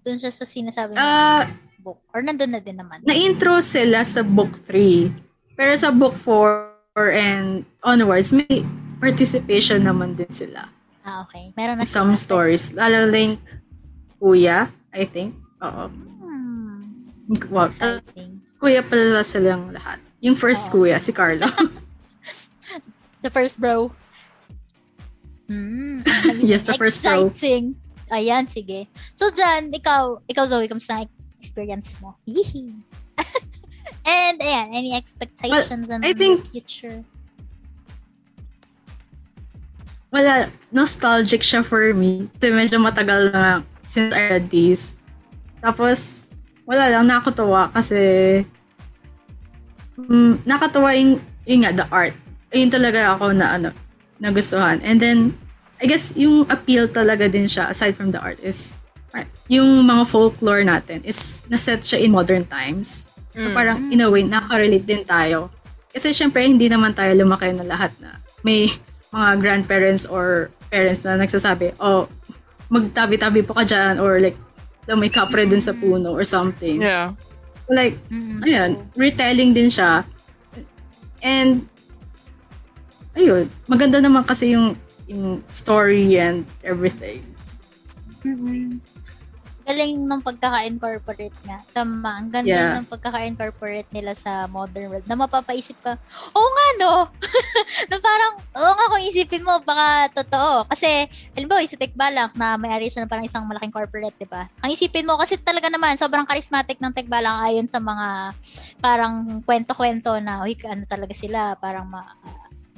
[0.00, 1.44] dun siya sa sinasabi Ah,
[1.86, 2.02] book.
[2.10, 3.06] Or nandun na din naman.
[3.06, 5.06] na-intro sila sa book 3.
[5.54, 8.66] Pero sa book 4 and onwards, may
[8.98, 10.66] participation naman din sila.
[11.06, 11.54] Ah, okay.
[11.54, 12.50] Meron na Some sila.
[12.50, 12.74] stories.
[12.74, 13.38] Lalo lang
[14.18, 15.38] kuya, I think.
[15.62, 15.86] Oo.
[15.86, 17.06] Hmm.
[17.46, 17.70] Wow.
[17.70, 18.42] Exciting.
[18.58, 20.02] Kuya pala silang lahat.
[20.18, 20.82] Yung first Oo.
[20.82, 21.46] kuya, si Carlo.
[23.22, 23.94] The first bro.
[25.46, 26.02] Hmm.
[26.42, 27.30] Yes, the first bro.
[27.30, 27.78] Exciting.
[28.06, 28.86] Ayan, sige.
[29.18, 31.02] So, dyan, ikaw, ikaw Zoe, kamusta
[31.46, 32.18] experience mo?
[32.26, 32.74] Yee!
[34.02, 37.06] And, ayan, any expectations in I the think- future?
[40.10, 42.26] Wala, nostalgic siya for me.
[42.34, 44.98] Kasi medyo matagal na since I read these.
[45.62, 46.26] Tapos,
[46.66, 48.42] wala lang, nakakatawa kasi
[49.98, 52.14] mm, nakatawa yung, yung nga, the art.
[52.50, 53.70] Ayun talaga ako na ano,
[54.18, 54.82] nagustuhan.
[54.82, 55.34] And then,
[55.78, 58.78] I guess yung appeal talaga din siya, aside from the art, is
[59.46, 63.06] yung mga folklore natin is naset siya in modern times.
[63.30, 63.54] So, Mm.
[63.54, 65.52] parang, in a way, nakarelate din tayo.
[65.92, 68.68] Kasi syempre, hindi naman tayo lumaki na lahat na may
[69.12, 72.08] mga grandparents or parents na nagsasabi, oh,
[72.68, 74.36] magtabi-tabi po ka dyan or like,
[74.88, 76.82] "Alam, may kapre dun sa puno or something.
[76.82, 77.14] Yeah.
[77.70, 78.42] Like, Mm-mm.
[78.42, 80.02] ayun, retelling din siya.
[81.20, 81.64] And,
[83.14, 87.22] ayun, maganda naman kasi yung yung story and everything.
[88.26, 88.82] Mm-mm.
[89.66, 91.58] Galing ng pagkaka-incorporate nga.
[91.74, 92.78] Tama, ang ganda Yeah.
[92.78, 95.98] ng pagkaka-incorporate nila sa modern world na mapapaisip ka,
[96.30, 96.92] oo nga no,
[97.90, 100.70] na parang, oo nga kung isipin mo, baka totoo.
[100.70, 104.46] Kasi, halimbawa, sa Tekbalang na may-ari siya ng parang isang malaking corporate, di ba?
[104.62, 108.38] Ang isipin mo, kasi talaga naman, sobrang charismatic ng Tekbalang ayon sa mga
[108.78, 112.06] parang kwento-kwento na, uy, ano talaga sila, parang ma,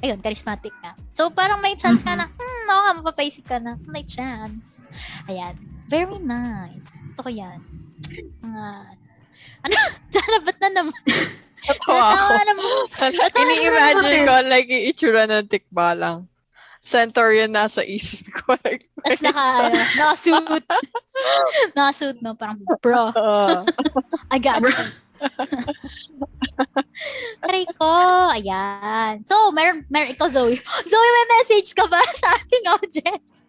[0.01, 0.97] ayun, charismatic nga.
[1.13, 4.81] So, parang may chance ka na, hmm, oo nga, mapapaisip ka na, may chance.
[5.29, 5.68] Ayan.
[5.89, 6.85] Very nice.
[7.01, 7.65] Gusto ko yan.
[8.45, 8.65] Mga,
[9.65, 9.75] ano,
[10.13, 11.01] Jana, ba't na naman?
[11.65, 12.33] Natawa ako.
[13.33, 16.29] Ini-imagine ko like yung itsura ng tikbalang.
[16.79, 18.55] Centaurian nasa isip ko.
[18.63, 20.63] Like, Tapos naka, ano, naka-suit.
[21.75, 22.37] naka-suit, no?
[22.37, 23.11] Parang, bro,
[24.31, 24.71] I got you.
[27.43, 27.91] Try ko.
[28.31, 29.27] Ayan.
[29.27, 30.55] So, meron, meron ikaw, Zoe.
[30.91, 33.43] Zoe, may message ka ba sa ating audience?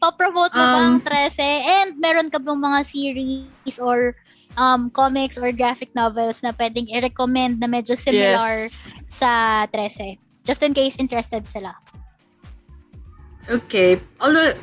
[0.00, 1.40] Pa-promote mo ba ang Um, 13?
[1.64, 4.14] And meron ka bang mga series or
[4.56, 8.80] um, comics or graphic novels na pwedeng i-recommend na medyo similar yes.
[9.08, 10.18] sa 13?
[10.44, 11.72] Just in case interested sila.
[13.48, 13.98] Okay.
[14.20, 14.54] Although,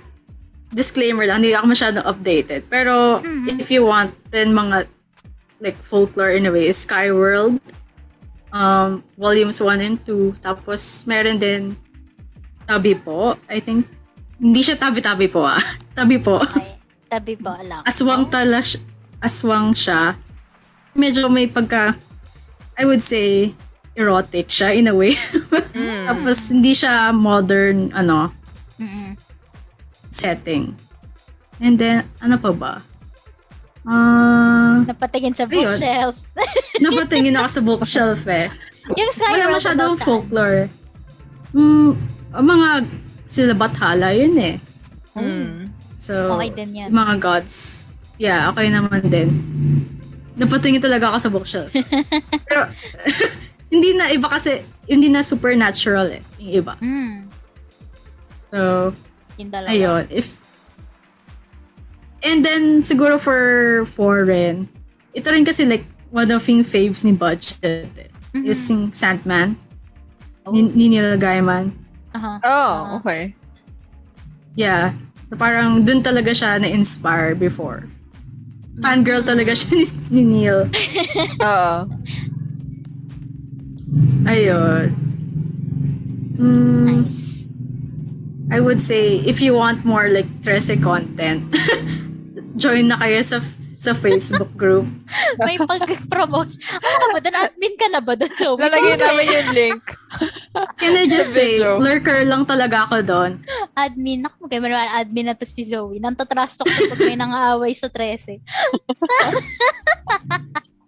[0.72, 2.68] disclaimer lang, hindi ako masyadong updated.
[2.70, 3.60] Pero, Mhm.
[3.60, 4.86] if you want, then mga,
[5.60, 7.60] like, folklore in a way, is Skyworld,
[8.54, 10.36] um, volumes 1 and 2.
[10.40, 11.76] Tapos, meron din
[12.70, 13.90] Tabi po, I think.
[14.40, 15.60] Hindi siya tabi-tabi po ah.
[16.00, 16.40] Tabi po.
[16.40, 16.80] Okay.
[17.12, 17.84] Tabi po lang.
[17.84, 18.82] Aswang tala siya-
[19.20, 20.16] aswang siya.
[20.96, 21.94] Medyo may pagka,
[22.80, 23.52] I would say,
[23.94, 25.20] erotic siya in a way.
[25.76, 26.06] Mm.
[26.10, 28.32] Tapos, hindi siya modern, ano,
[28.80, 29.20] Mm-mm.
[30.08, 30.72] setting.
[31.60, 32.74] And then, ano pa ba?
[33.84, 35.68] Ah, Napatingin sa Ayun.
[35.68, 36.16] bookshelf.
[36.84, 38.48] napatingin ako sa bookshelf eh.
[38.96, 40.72] yung Wala masyadong folklore.
[41.52, 41.92] Mm,
[42.32, 42.70] ang mga
[43.30, 44.58] sila Bathala yun eh.
[45.14, 45.70] Mm.
[45.96, 46.90] So, Okay din yan.
[46.90, 47.86] mga gods.
[48.18, 49.30] Yeah, okay naman din.
[50.34, 51.70] Napatingin talaga ako sa bookshelf.
[52.50, 52.62] Pero,
[53.74, 56.74] hindi na iba kasi, hindi na supernatural eh, yung iba.
[56.80, 57.30] Mm.
[58.50, 58.92] So,
[59.38, 59.70] Yung dalawa.
[59.70, 60.04] ayun.
[60.10, 60.42] If,
[62.22, 63.40] and then, siguro for
[63.86, 64.68] foreign,
[65.14, 67.62] ito rin kasi like, one of yung faves ni Budget
[67.94, 68.46] eh, Mhm.
[68.46, 69.54] is yung Sandman,
[70.44, 70.52] Oh.
[70.52, 71.70] ni, ni Neil Gaiman.
[72.14, 72.34] Aha.
[72.42, 72.98] Oh, Ah.
[72.98, 73.34] okay.
[74.56, 74.94] Yeah.
[75.30, 77.86] So, parang dun talaga siya na-inspire before.
[78.80, 80.66] Fangirl talaga siya ni, ni Neil.
[81.44, 81.76] Oo.
[84.26, 84.88] Ayun.
[86.40, 87.20] Mm, Nice.
[88.50, 91.46] I would say, if you want more like Trece content,
[92.58, 93.38] join na kayo sa
[93.80, 94.84] sa Facebook group.
[95.40, 96.52] May pag-promote.
[96.68, 97.20] Ano ka ba?
[97.24, 98.34] Doon admin ka na ba doon?
[98.36, 99.84] So, Lalagay namin yung link.
[100.76, 101.80] Can I just Sa say, video.
[101.80, 103.32] lurker lang talaga ako doon.
[103.72, 104.28] admin.
[104.28, 105.96] Naku, kaya man admin na to si Zoe.
[105.96, 108.44] Nantatrash talk ko pag may nangaaway sa 13.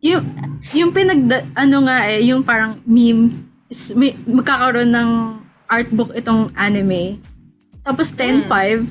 [0.02, 0.26] Yung,
[0.74, 1.22] yung pinag,
[1.54, 3.30] ano nga eh, yung parang meme,
[3.70, 5.10] is, may, magkakaroon ng
[5.70, 7.22] art book itong anime.
[7.86, 8.90] Tapos 10.5.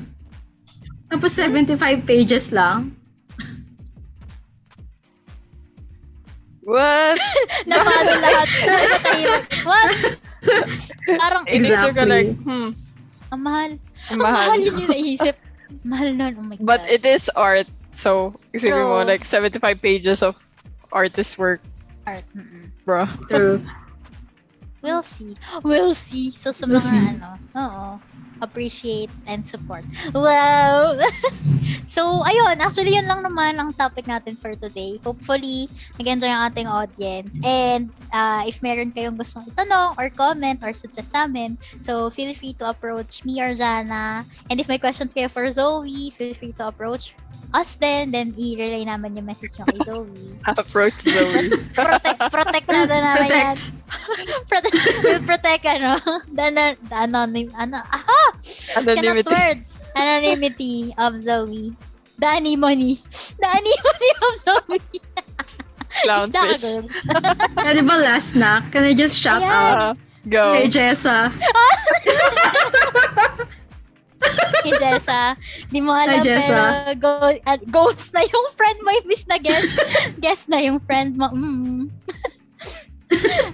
[1.11, 1.75] Tapos 75
[2.07, 2.95] pages lang.
[6.61, 7.17] What?
[7.69, 8.47] Napalo lahat.
[9.65, 9.89] What?
[11.07, 12.05] Parang, Inisip ko Exactly.
[12.05, 12.69] like, hmm,
[13.31, 13.71] ang mahal.
[13.73, 13.79] ang
[14.11, 14.59] Ang mahal mahal.
[14.61, 15.35] yun yung naisip.
[15.81, 16.33] Mahal nun.
[16.37, 16.65] Oh my God.
[16.65, 17.65] But it is art.
[17.91, 20.35] So, isipin mo, like, 75 pages of
[20.91, 21.59] artist work,
[22.05, 22.23] Art.
[22.31, 22.71] Mm-mm.
[22.85, 23.05] bro.
[23.27, 23.59] True.
[24.81, 25.37] We'll see.
[25.61, 26.31] We'll see.
[26.39, 27.05] So, sa We'll mga see.
[27.17, 27.87] ano, oo,
[28.41, 29.85] appreciate and support.
[30.13, 30.97] Wow!
[31.87, 32.57] so, ayun.
[32.59, 34.99] Actually, yun lang naman ang topic natin for today.
[35.05, 35.69] Hopefully,
[36.01, 37.37] nag-enjoy ang ating audience.
[37.45, 42.33] And, uh, if meron kayong gustong itanong or comment or suggest sa amin, so, feel
[42.33, 44.25] free to approach me or Jana.
[44.49, 47.13] And if may questions kayo for Zoe, feel free to approach
[47.53, 48.11] us then.
[48.11, 50.23] Then, i-relay namin yung message nyo kay Zoe.
[50.47, 51.51] Approach Zoe.
[51.77, 53.57] protect, protect na na namin yan.
[54.47, 54.75] Protect.
[54.79, 55.99] protect, protect, ano,
[56.31, 56.47] the,
[56.87, 58.21] the anonym, ano, aha!
[58.77, 59.29] Anonymity.
[59.29, 59.79] words.
[59.95, 61.75] Anonymity of Zoe.
[62.17, 63.01] The anemone.
[63.39, 64.81] The anemone of Zoe.
[66.07, 66.87] Clownfish.
[67.59, 68.63] Yeah, di ba last na?
[68.71, 69.51] Can I just shout Ayan.
[69.51, 70.55] out Ah, go.
[70.55, 71.27] kay Jessa?
[74.63, 75.35] Kay Jessa.
[75.67, 76.61] Di mo alam, Hi, pero
[76.95, 77.11] go,
[77.43, 79.67] ah, ghost na yung friend mo, imbis na guest.
[80.21, 81.27] guest na yung friend mo.
[81.33, 81.89] Mm.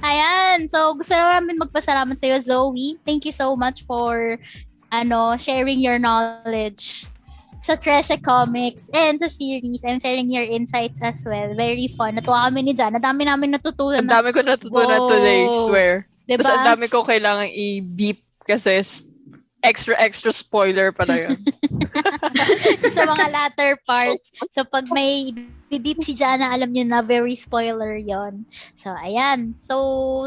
[0.04, 0.70] Ayan.
[0.70, 3.00] So, gusto na namin magpasalamat sa iyo, Zoe.
[3.02, 4.38] Thank you so much for
[4.92, 7.06] ano, sharing your knowledge
[7.60, 11.52] sa Trece Comics and sa series and sharing your insights as well.
[11.52, 12.16] Very fun.
[12.16, 12.96] Natuwa kami ni Jan.
[12.96, 14.08] Ang dami namin natutunan.
[14.08, 15.12] Ang dami ko natutunan Wow.
[15.12, 15.92] today, swear.
[16.24, 16.44] diba?
[16.44, 18.80] Tapos ang dami ko kailangan i-beep kasi
[19.60, 21.40] extra, extra spoiler pala yun.
[22.96, 24.32] sa mga latter parts.
[24.52, 25.34] So, pag may
[25.68, 28.48] bibip si Jana, alam nyo na very spoiler yon
[28.80, 29.60] So, ayan.
[29.60, 29.76] So,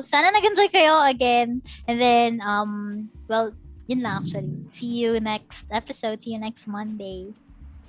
[0.04, 1.64] sana nag-enjoy kayo again.
[1.88, 3.54] And then, um, well,
[3.90, 4.70] yun lang actually.
[4.70, 6.22] See you next episode.
[6.22, 7.34] See you next Monday.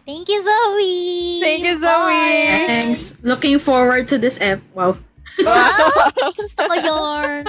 [0.01, 1.39] Thank you, Zoe!
[1.39, 1.85] Thank you, Zoe!
[1.85, 2.65] Bye!
[2.65, 3.21] Thanks.
[3.21, 4.59] Looking forward to this ep.
[4.73, 4.97] Wow.
[5.45, 6.09] Wow!
[6.33, 7.45] Gusto ko yarn!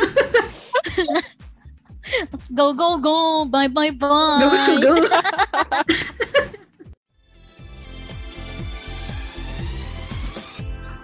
[2.53, 3.49] go, go, go!
[3.49, 4.45] Bye, bye, bye!
[4.45, 5.19] Go, go, go.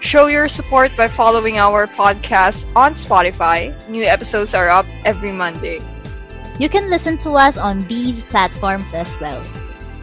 [0.05, 3.73] Show your support by following our podcast on Spotify.
[3.89, 5.81] New episodes are up every Monday.
[6.59, 9.41] You can listen to us on these platforms as well.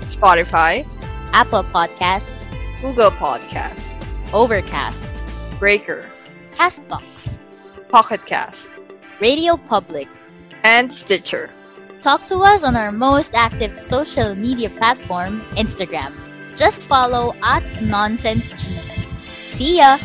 [0.08, 0.88] Spotify,
[1.34, 2.32] Apple Podcast,
[2.82, 3.92] Google Podcast,
[4.34, 5.12] Overcast,
[5.60, 6.06] Breaker,
[6.56, 7.40] Castbox,
[7.90, 8.70] Pocket Cast,
[9.20, 10.08] Radio Public.
[10.64, 11.50] and Stitcher.
[12.02, 16.10] Talk to us on our most active social media platform, Instagram.
[16.58, 18.74] Just follow at NonsenseG.
[19.50, 19.98] See ya!